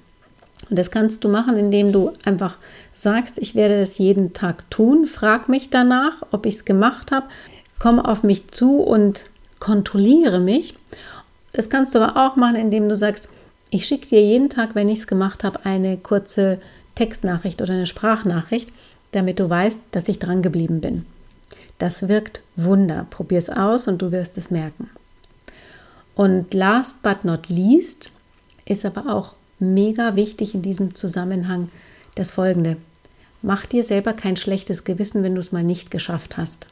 Und 0.68 0.76
das 0.76 0.90
kannst 0.90 1.22
du 1.22 1.28
machen, 1.28 1.56
indem 1.56 1.92
du 1.92 2.10
einfach 2.24 2.56
sagst, 2.92 3.38
ich 3.38 3.54
werde 3.54 3.78
das 3.78 3.98
jeden 3.98 4.32
Tag 4.32 4.68
tun, 4.68 5.06
frag 5.06 5.48
mich 5.48 5.70
danach, 5.70 6.24
ob 6.32 6.46
ich 6.46 6.54
es 6.56 6.64
gemacht 6.64 7.12
habe, 7.12 7.28
komm 7.78 8.00
auf 8.00 8.24
mich 8.24 8.48
zu 8.48 8.78
und 8.78 9.26
kontrolliere 9.60 10.40
mich. 10.40 10.74
Das 11.52 11.68
kannst 11.68 11.94
du 11.94 12.00
aber 12.00 12.16
auch 12.16 12.36
machen, 12.36 12.56
indem 12.56 12.88
du 12.88 12.96
sagst, 12.96 13.28
ich 13.70 13.86
schicke 13.86 14.08
dir 14.08 14.22
jeden 14.22 14.50
Tag, 14.50 14.74
wenn 14.74 14.88
ich 14.88 15.00
es 15.00 15.06
gemacht 15.06 15.44
habe, 15.44 15.64
eine 15.64 15.96
kurze 15.96 16.58
Textnachricht 16.94 17.62
oder 17.62 17.72
eine 17.72 17.86
Sprachnachricht, 17.86 18.70
damit 19.12 19.38
du 19.38 19.48
weißt, 19.48 19.80
dass 19.90 20.08
ich 20.08 20.18
dran 20.18 20.42
geblieben 20.42 20.80
bin. 20.80 21.06
Das 21.78 22.08
wirkt 22.08 22.42
Wunder. 22.56 23.06
Probier 23.10 23.38
es 23.38 23.50
aus 23.50 23.88
und 23.88 24.02
du 24.02 24.12
wirst 24.12 24.36
es 24.38 24.50
merken. 24.50 24.90
Und 26.14 26.52
last 26.54 27.02
but 27.02 27.24
not 27.24 27.48
least 27.48 28.10
ist 28.64 28.84
aber 28.84 29.14
auch 29.14 29.34
mega 29.58 30.16
wichtig 30.16 30.54
in 30.54 30.62
diesem 30.62 30.94
Zusammenhang 30.94 31.70
das 32.14 32.30
folgende. 32.30 32.76
Mach 33.40 33.66
dir 33.66 33.84
selber 33.84 34.12
kein 34.12 34.36
schlechtes 34.36 34.84
Gewissen, 34.84 35.22
wenn 35.22 35.34
du 35.34 35.40
es 35.40 35.52
mal 35.52 35.64
nicht 35.64 35.90
geschafft 35.90 36.36
hast. 36.36 36.66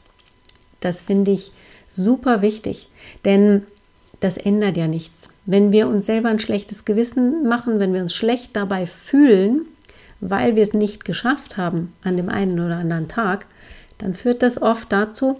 Das 0.79 1.01
finde 1.01 1.31
ich 1.31 1.51
super 1.89 2.41
wichtig, 2.41 2.87
denn 3.25 3.63
das 4.21 4.37
ändert 4.37 4.77
ja 4.77 4.87
nichts. 4.87 5.29
Wenn 5.45 5.71
wir 5.71 5.87
uns 5.87 6.05
selber 6.05 6.29
ein 6.29 6.39
schlechtes 6.39 6.85
Gewissen 6.85 7.47
machen, 7.47 7.79
wenn 7.79 7.93
wir 7.93 8.01
uns 8.01 8.13
schlecht 8.13 8.55
dabei 8.55 8.85
fühlen, 8.85 9.65
weil 10.21 10.55
wir 10.55 10.63
es 10.63 10.73
nicht 10.73 11.03
geschafft 11.03 11.57
haben 11.57 11.93
an 12.03 12.15
dem 12.15 12.29
einen 12.29 12.59
oder 12.59 12.77
anderen 12.77 13.07
Tag, 13.07 13.47
dann 13.97 14.13
führt 14.13 14.43
das 14.43 14.61
oft 14.61 14.91
dazu, 14.91 15.37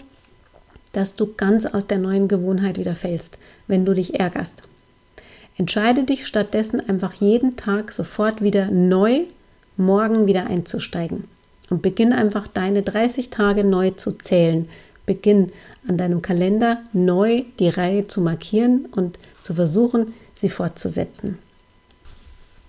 dass 0.92 1.16
du 1.16 1.32
ganz 1.34 1.64
aus 1.64 1.86
der 1.86 1.98
neuen 1.98 2.28
Gewohnheit 2.28 2.78
wieder 2.78 2.94
fällst, 2.94 3.38
wenn 3.66 3.84
du 3.84 3.94
dich 3.94 4.18
ärgerst. 4.18 4.62
Entscheide 5.56 6.04
dich 6.04 6.26
stattdessen 6.26 6.86
einfach 6.88 7.14
jeden 7.14 7.56
Tag 7.56 7.92
sofort 7.92 8.42
wieder 8.42 8.70
neu, 8.70 9.22
morgen 9.76 10.26
wieder 10.26 10.46
einzusteigen. 10.46 11.24
Und 11.70 11.82
beginn 11.82 12.12
einfach 12.12 12.48
deine 12.48 12.82
30 12.82 13.30
Tage 13.30 13.64
neu 13.64 13.90
zu 13.90 14.12
zählen. 14.12 14.68
Beginn 15.06 15.52
an 15.88 15.96
deinem 15.96 16.22
Kalender 16.22 16.82
neu 16.92 17.42
die 17.58 17.68
Reihe 17.68 18.06
zu 18.06 18.20
markieren 18.20 18.86
und 18.94 19.18
zu 19.42 19.54
versuchen, 19.54 20.14
sie 20.34 20.48
fortzusetzen. 20.48 21.38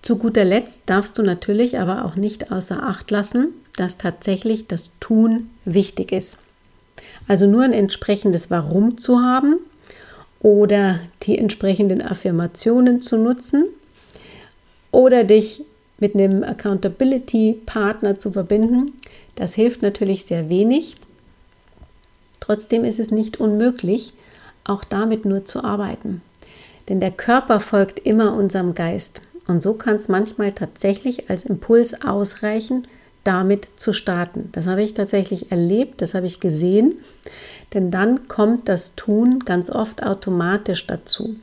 Zu 0.02 0.16
guter 0.16 0.44
Letzt 0.44 0.82
darfst 0.86 1.16
du 1.16 1.22
natürlich 1.22 1.78
aber 1.78 2.04
auch 2.04 2.16
nicht 2.16 2.52
außer 2.52 2.82
Acht 2.82 3.10
lassen, 3.10 3.54
dass 3.76 3.96
tatsächlich 3.96 4.66
das 4.66 4.90
Tun 5.00 5.50
wichtig 5.64 6.12
ist. 6.12 6.38
Also 7.26 7.46
nur 7.46 7.62
ein 7.62 7.72
entsprechendes 7.72 8.50
Warum 8.50 8.98
zu 8.98 9.20
haben 9.20 9.56
oder 10.40 11.00
die 11.22 11.38
entsprechenden 11.38 12.02
Affirmationen 12.02 13.00
zu 13.00 13.16
nutzen 13.16 13.64
oder 14.90 15.24
dich 15.24 15.64
mit 15.98 16.14
einem 16.14 16.44
Accountability-Partner 16.44 18.18
zu 18.18 18.32
verbinden, 18.32 18.92
das 19.36 19.54
hilft 19.54 19.82
natürlich 19.82 20.26
sehr 20.26 20.50
wenig. 20.50 20.96
Trotzdem 22.44 22.84
ist 22.84 22.98
es 22.98 23.10
nicht 23.10 23.40
unmöglich, 23.40 24.12
auch 24.64 24.84
damit 24.84 25.24
nur 25.24 25.46
zu 25.46 25.64
arbeiten. 25.64 26.20
Denn 26.90 27.00
der 27.00 27.10
Körper 27.10 27.58
folgt 27.58 28.00
immer 28.00 28.34
unserem 28.34 28.74
Geist. 28.74 29.22
Und 29.46 29.62
so 29.62 29.72
kann 29.72 29.96
es 29.96 30.08
manchmal 30.08 30.52
tatsächlich 30.52 31.30
als 31.30 31.46
Impuls 31.46 32.04
ausreichen, 32.04 32.86
damit 33.24 33.68
zu 33.76 33.94
starten. 33.94 34.50
Das 34.52 34.66
habe 34.66 34.82
ich 34.82 34.92
tatsächlich 34.92 35.52
erlebt, 35.52 36.02
das 36.02 36.12
habe 36.12 36.26
ich 36.26 36.38
gesehen, 36.38 36.96
denn 37.72 37.90
dann 37.90 38.28
kommt 38.28 38.68
das 38.68 38.94
Tun 38.94 39.38
ganz 39.46 39.70
oft 39.70 40.02
automatisch 40.02 40.86
dazu. 40.86 41.36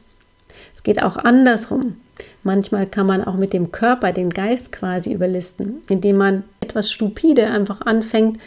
Es 0.76 0.84
geht 0.84 1.02
auch 1.02 1.18
andersrum. 1.18 1.96
Manchmal 2.44 2.86
kann 2.86 3.08
man 3.08 3.24
auch 3.24 3.38
mit 3.38 3.54
dem 3.54 3.72
Körper 3.72 4.12
den 4.12 4.30
Geist 4.30 4.72
quasi 4.72 5.12
überlisten, 5.12 5.82
indem 5.90 6.18
man 6.18 6.44
etwas 6.60 6.92
stupide 6.92 7.48
einfach 7.48 7.82
anfängt, 7.82 8.38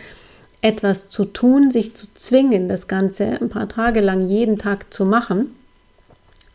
etwas 0.64 1.10
zu 1.10 1.26
tun, 1.26 1.70
sich 1.70 1.94
zu 1.94 2.06
zwingen, 2.14 2.68
das 2.68 2.88
Ganze 2.88 3.38
ein 3.38 3.50
paar 3.50 3.68
Tage 3.68 4.00
lang 4.00 4.26
jeden 4.26 4.56
Tag 4.56 4.94
zu 4.94 5.04
machen. 5.04 5.54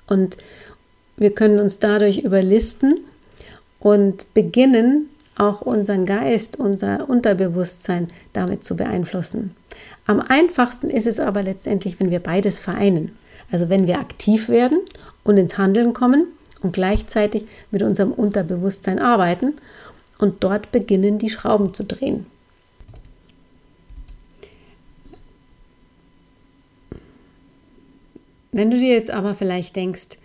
Und 0.08 0.36
wir 1.16 1.32
können 1.36 1.60
uns 1.60 1.78
dadurch 1.78 2.18
überlisten 2.18 3.02
und 3.80 4.34
beginnen, 4.34 5.10
auch 5.38 5.62
unseren 5.62 6.06
Geist, 6.06 6.60
unser 6.60 7.08
Unterbewusstsein 7.08 8.08
damit 8.34 8.66
zu 8.66 8.76
beeinflussen. 8.76 9.56
Am 10.08 10.20
einfachsten 10.20 10.90
ist 10.90 11.06
es 11.06 11.20
aber 11.20 11.44
letztendlich, 11.44 12.00
wenn 12.00 12.10
wir 12.10 12.20
beides 12.20 12.58
vereinen. 12.58 13.16
Also 13.52 13.70
wenn 13.70 13.86
wir 13.86 14.00
aktiv 14.00 14.50
werden 14.50 14.80
und 15.24 15.38
ins 15.38 15.60
Handeln 15.60 15.94
kommen 15.94 16.26
und 16.62 16.74
gleichzeitig 16.74 17.46
mit 17.70 17.84
unserem 17.84 18.12
Unterbewusstsein 18.12 18.98
arbeiten 18.98 19.54
und 20.18 20.44
dort 20.44 20.72
beginnen, 20.72 21.20
die 21.20 21.30
Schrauben 21.30 21.76
zu 21.76 21.84
drehen. 21.84 22.26
Wenn 28.52 28.72
du 28.72 28.78
dir 28.78 28.94
jetzt 28.94 29.12
aber 29.12 29.36
vielleicht 29.36 29.76
denkst, 29.76 30.18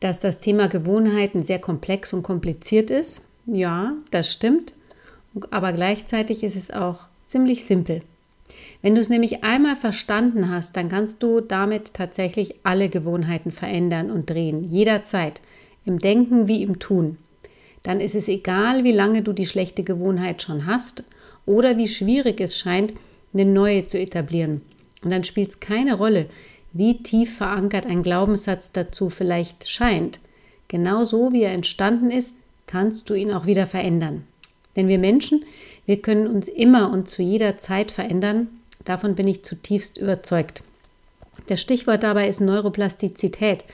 dass 0.00 0.18
das 0.18 0.40
Thema 0.40 0.68
Gewohnheiten 0.68 1.44
sehr 1.44 1.58
komplex 1.58 2.12
und 2.12 2.22
kompliziert 2.22 2.90
ist, 2.90 3.26
ja, 3.46 3.94
das 4.10 4.30
stimmt, 4.30 4.74
aber 5.50 5.72
gleichzeitig 5.72 6.42
ist 6.42 6.56
es 6.56 6.70
auch 6.70 7.06
ziemlich 7.26 7.64
simpel. 7.64 8.02
Wenn 8.82 8.94
du 8.94 9.00
es 9.00 9.08
nämlich 9.08 9.44
einmal 9.44 9.76
verstanden 9.76 10.50
hast, 10.50 10.76
dann 10.76 10.88
kannst 10.88 11.22
du 11.22 11.40
damit 11.40 11.94
tatsächlich 11.94 12.56
alle 12.64 12.88
Gewohnheiten 12.88 13.50
verändern 13.50 14.10
und 14.10 14.28
drehen, 14.28 14.70
jederzeit, 14.70 15.40
im 15.84 15.98
Denken 15.98 16.48
wie 16.48 16.62
im 16.62 16.78
Tun. 16.78 17.16
Dann 17.82 18.00
ist 18.00 18.14
es 18.14 18.28
egal, 18.28 18.84
wie 18.84 18.92
lange 18.92 19.22
du 19.22 19.32
die 19.32 19.46
schlechte 19.46 19.82
Gewohnheit 19.82 20.42
schon 20.42 20.66
hast 20.66 21.04
oder 21.46 21.76
wie 21.78 21.88
schwierig 21.88 22.40
es 22.40 22.58
scheint, 22.58 22.92
eine 23.32 23.44
neue 23.44 23.84
zu 23.84 23.98
etablieren. 23.98 24.60
Und 25.02 25.12
dann 25.12 25.24
spielt 25.24 25.50
es 25.50 25.60
keine 25.60 25.94
Rolle, 25.94 26.26
wie 26.72 27.02
tief 27.02 27.36
verankert 27.36 27.86
ein 27.86 28.02
Glaubenssatz 28.02 28.72
dazu 28.72 29.10
vielleicht 29.10 29.68
scheint. 29.68 30.20
Genauso 30.68 31.32
wie 31.32 31.42
er 31.42 31.52
entstanden 31.52 32.10
ist, 32.10 32.34
kannst 32.66 33.10
du 33.10 33.14
ihn 33.14 33.32
auch 33.32 33.46
wieder 33.46 33.66
verändern. 33.66 34.24
Denn 34.76 34.88
wir 34.88 34.98
Menschen, 34.98 35.44
wir 35.84 36.00
können 36.00 36.26
uns 36.26 36.48
immer 36.48 36.90
und 36.90 37.08
zu 37.08 37.22
jeder 37.22 37.58
Zeit 37.58 37.90
verändern. 37.90 38.48
Davon 38.84 39.14
bin 39.14 39.28
ich 39.28 39.44
zutiefst 39.44 39.98
überzeugt. 39.98 40.64
Das 41.48 41.60
Stichwort 41.60 42.02
dabei 42.02 42.28
ist 42.28 42.40
Neuroplastizität. 42.40 43.64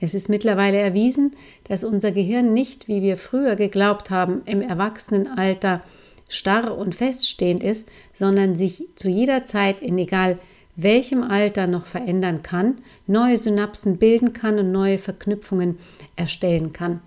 Es 0.00 0.14
ist 0.14 0.28
mittlerweile 0.28 0.78
erwiesen, 0.78 1.34
dass 1.64 1.84
unser 1.84 2.12
Gehirn 2.12 2.52
nicht, 2.52 2.88
wie 2.88 3.02
wir 3.02 3.16
früher 3.16 3.56
geglaubt 3.56 4.10
haben, 4.10 4.42
im 4.44 4.60
Erwachsenenalter 4.60 5.82
starr 6.28 6.76
und 6.76 6.94
feststehend 6.94 7.62
ist, 7.62 7.88
sondern 8.12 8.56
sich 8.56 8.84
zu 8.94 9.08
jeder 9.08 9.44
Zeit 9.44 9.80
in 9.80 9.96
egal 9.98 10.38
welchem 10.76 11.22
Alter 11.22 11.66
noch 11.66 11.86
verändern 11.86 12.42
kann, 12.42 12.76
neue 13.06 13.38
Synapsen 13.38 13.96
bilden 13.96 14.32
kann 14.32 14.58
und 14.58 14.72
neue 14.72 14.98
Verknüpfungen 14.98 15.78
erstellen 16.14 16.72
kann. 16.72 17.00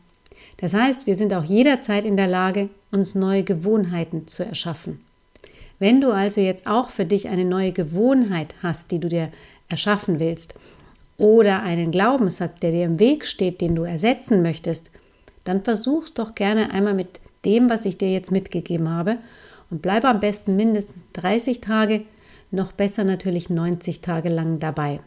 Das 0.58 0.73
heißt, 0.73 1.08
wir 1.08 1.15
sind 1.15 1.34
auch 1.34 1.43
jederzeit 1.43 2.03
in 2.03 2.17
der 2.17 2.27
Lage, 2.27 2.69
uns 2.91 3.15
neue 3.15 3.43
Gewohnheiten 3.43 4.27
zu 4.27 4.43
erschaffen. 4.43 4.99
Wenn 5.77 6.01
du 6.01 6.12
also 6.12 6.41
jetzt 6.41 6.67
auch 6.67 6.89
für 6.89 7.05
dich 7.05 7.29
eine 7.29 7.45
neue 7.45 7.71
Gewohnheit 7.71 8.55
hast, 8.62 8.91
die 8.91 8.99
du 8.99 9.08
dir 9.08 9.32
erschaffen 9.69 10.19
willst, 10.19 10.55
oder 11.17 11.62
einen 11.62 11.91
Glaubenssatz, 11.91 12.60
der 12.60 12.71
dir 12.71 12.86
im 12.86 12.99
Weg 12.99 13.25
steht, 13.25 13.62
den 13.62 13.75
du 13.75 13.84
ersetzen 13.84 14.41
möchtest, 14.41 14.89
dann 15.43 15.63
versuch's 15.63 16.13
doch 16.13 16.34
gerne 16.34 16.71
einmal 16.71 16.93
mit 16.93 17.19
dem, 17.45 17.69
was 17.69 17.86
ich 17.86 17.97
dir 17.97 18.12
jetzt 18.12 18.32
mitgegeben 18.32 18.89
habe 18.89 19.17
und 19.69 19.82
bleibe 19.82 20.08
am 20.08 20.19
besten 20.19 20.55
mindestens 20.55 21.05
30 21.13 21.62
Tage, 21.62 22.01
noch 22.51 22.71
besser 22.71 23.03
natürlich 23.03 23.49
90 23.49 24.01
Tage 24.01 24.29
lang 24.29 24.59
dabei. 24.59 24.99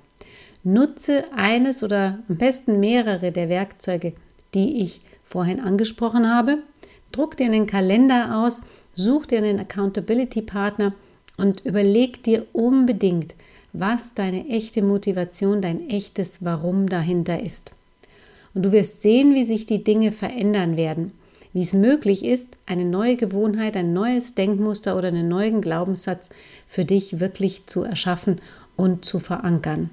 Nutze 0.64 1.24
eines 1.34 1.82
oder 1.82 2.20
am 2.28 2.36
besten 2.36 2.78
mehrere 2.78 3.32
der 3.32 3.48
Werkzeuge, 3.48 4.12
die 4.54 4.82
ich 4.82 5.00
vorhin 5.24 5.60
angesprochen 5.60 6.28
habe. 6.28 6.58
Druck 7.10 7.36
dir 7.36 7.46
einen 7.46 7.66
Kalender 7.66 8.42
aus, 8.42 8.62
such 8.94 9.26
dir 9.26 9.38
einen 9.38 9.58
Accountability 9.58 10.42
Partner 10.42 10.94
und 11.36 11.64
überleg 11.64 12.22
dir 12.22 12.46
unbedingt, 12.52 13.34
was 13.72 14.14
deine 14.14 14.48
echte 14.48 14.82
Motivation, 14.82 15.62
dein 15.62 15.88
echtes 15.88 16.44
Warum 16.44 16.88
dahinter 16.88 17.40
ist. 17.40 17.72
Und 18.54 18.62
du 18.64 18.72
wirst 18.72 19.02
sehen, 19.02 19.34
wie 19.34 19.44
sich 19.44 19.66
die 19.66 19.82
Dinge 19.82 20.12
verändern 20.12 20.76
werden, 20.76 21.12
wie 21.52 21.62
es 21.62 21.72
möglich 21.72 22.24
ist, 22.24 22.56
eine 22.66 22.84
neue 22.84 23.16
Gewohnheit, 23.16 23.76
ein 23.76 23.92
neues 23.92 24.34
Denkmuster 24.34 24.96
oder 24.96 25.08
einen 25.08 25.28
neuen 25.28 25.60
Glaubenssatz 25.60 26.30
für 26.66 26.84
dich 26.84 27.20
wirklich 27.20 27.66
zu 27.66 27.82
erschaffen 27.82 28.40
und 28.76 29.04
zu 29.04 29.18
verankern. 29.18 29.90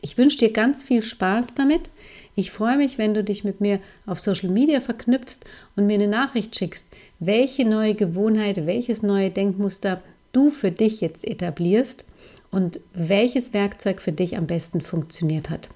Ich 0.00 0.18
wünsche 0.18 0.38
dir 0.38 0.52
ganz 0.52 0.82
viel 0.82 1.00
Spaß 1.00 1.54
damit. 1.54 1.88
Ich 2.34 2.50
freue 2.50 2.76
mich, 2.76 2.98
wenn 2.98 3.14
du 3.14 3.22
dich 3.22 3.44
mit 3.44 3.60
mir 3.60 3.78
auf 4.04 4.18
Social 4.18 4.50
Media 4.50 4.80
verknüpfst 4.80 5.40
und 5.76 5.86
mir 5.86 5.94
eine 5.94 6.08
Nachricht 6.08 6.56
schickst, 6.56 6.88
welche 7.20 7.64
neue 7.64 7.94
Gewohnheit, 7.94 8.66
welches 8.66 9.02
neue 9.02 9.30
Denkmuster 9.30 10.02
du 10.32 10.50
für 10.50 10.70
dich 10.70 11.00
jetzt 11.00 11.24
etablierst 11.24 12.06
und 12.50 12.80
welches 12.94 13.52
Werkzeug 13.52 14.00
für 14.00 14.12
dich 14.12 14.36
am 14.36 14.46
besten 14.46 14.80
funktioniert 14.80 15.50
hat. 15.50 15.68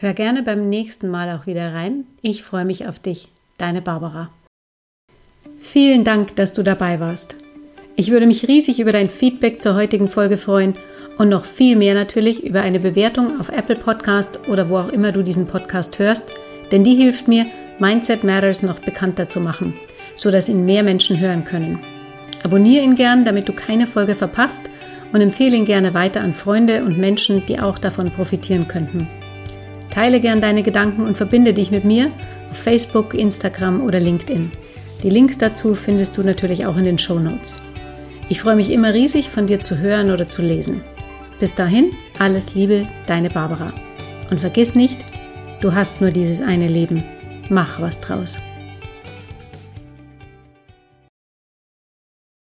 Hör 0.00 0.14
gerne 0.14 0.42
beim 0.42 0.68
nächsten 0.68 1.08
Mal 1.08 1.36
auch 1.36 1.46
wieder 1.46 1.72
rein. 1.72 2.06
Ich 2.22 2.42
freue 2.42 2.64
mich 2.64 2.86
auf 2.86 2.98
dich. 2.98 3.31
Deine 3.58 3.82
Barbara. 3.82 4.30
Vielen 5.58 6.04
Dank, 6.04 6.34
dass 6.36 6.52
du 6.52 6.62
dabei 6.62 7.00
warst. 7.00 7.36
Ich 7.94 8.10
würde 8.10 8.26
mich 8.26 8.48
riesig 8.48 8.80
über 8.80 8.92
dein 8.92 9.10
Feedback 9.10 9.62
zur 9.62 9.74
heutigen 9.74 10.08
Folge 10.08 10.36
freuen 10.36 10.74
und 11.18 11.28
noch 11.28 11.44
viel 11.44 11.76
mehr 11.76 11.94
natürlich 11.94 12.42
über 12.42 12.62
eine 12.62 12.80
Bewertung 12.80 13.38
auf 13.38 13.50
Apple 13.50 13.76
Podcast 13.76 14.40
oder 14.48 14.68
wo 14.68 14.78
auch 14.78 14.88
immer 14.88 15.12
du 15.12 15.22
diesen 15.22 15.46
Podcast 15.46 15.98
hörst, 15.98 16.32
denn 16.70 16.84
die 16.84 16.94
hilft 16.94 17.28
mir, 17.28 17.46
Mindset 17.78 18.24
Matters 18.24 18.62
noch 18.62 18.80
bekannter 18.80 19.28
zu 19.28 19.40
machen, 19.40 19.74
sodass 20.16 20.48
ihn 20.48 20.64
mehr 20.64 20.82
Menschen 20.82 21.20
hören 21.20 21.44
können. 21.44 21.80
Abonniere 22.42 22.84
ihn 22.84 22.94
gern, 22.94 23.24
damit 23.24 23.48
du 23.48 23.52
keine 23.52 23.86
Folge 23.86 24.14
verpasst 24.14 24.62
und 25.12 25.20
empfehle 25.20 25.56
ihn 25.56 25.64
gerne 25.64 25.94
weiter 25.94 26.22
an 26.22 26.32
Freunde 26.32 26.84
und 26.84 26.98
Menschen, 26.98 27.44
die 27.46 27.60
auch 27.60 27.78
davon 27.78 28.10
profitieren 28.10 28.68
könnten. 28.68 29.08
Teile 29.90 30.20
gern 30.20 30.40
deine 30.40 30.62
Gedanken 30.62 31.02
und 31.02 31.16
verbinde 31.16 31.52
dich 31.52 31.70
mit 31.70 31.84
mir 31.84 32.10
auf 32.52 32.58
Facebook, 32.58 33.14
Instagram 33.14 33.80
oder 33.80 33.98
LinkedIn. 33.98 34.52
Die 35.02 35.08
Links 35.08 35.38
dazu 35.38 35.74
findest 35.74 36.18
du 36.18 36.22
natürlich 36.22 36.66
auch 36.66 36.76
in 36.76 36.84
den 36.84 36.98
Show 36.98 37.18
Notes. 37.18 37.62
Ich 38.28 38.40
freue 38.40 38.56
mich 38.56 38.70
immer 38.70 38.92
riesig, 38.92 39.30
von 39.30 39.46
dir 39.46 39.62
zu 39.62 39.78
hören 39.78 40.10
oder 40.10 40.28
zu 40.28 40.42
lesen. 40.42 40.82
Bis 41.40 41.54
dahin, 41.54 41.92
alles 42.18 42.54
Liebe, 42.54 42.86
deine 43.06 43.30
Barbara. 43.30 43.72
Und 44.30 44.38
vergiss 44.38 44.74
nicht, 44.74 45.02
du 45.62 45.72
hast 45.72 46.02
nur 46.02 46.10
dieses 46.10 46.42
eine 46.42 46.68
Leben. 46.68 47.02
Mach 47.48 47.80
was 47.80 48.02
draus. 48.02 48.36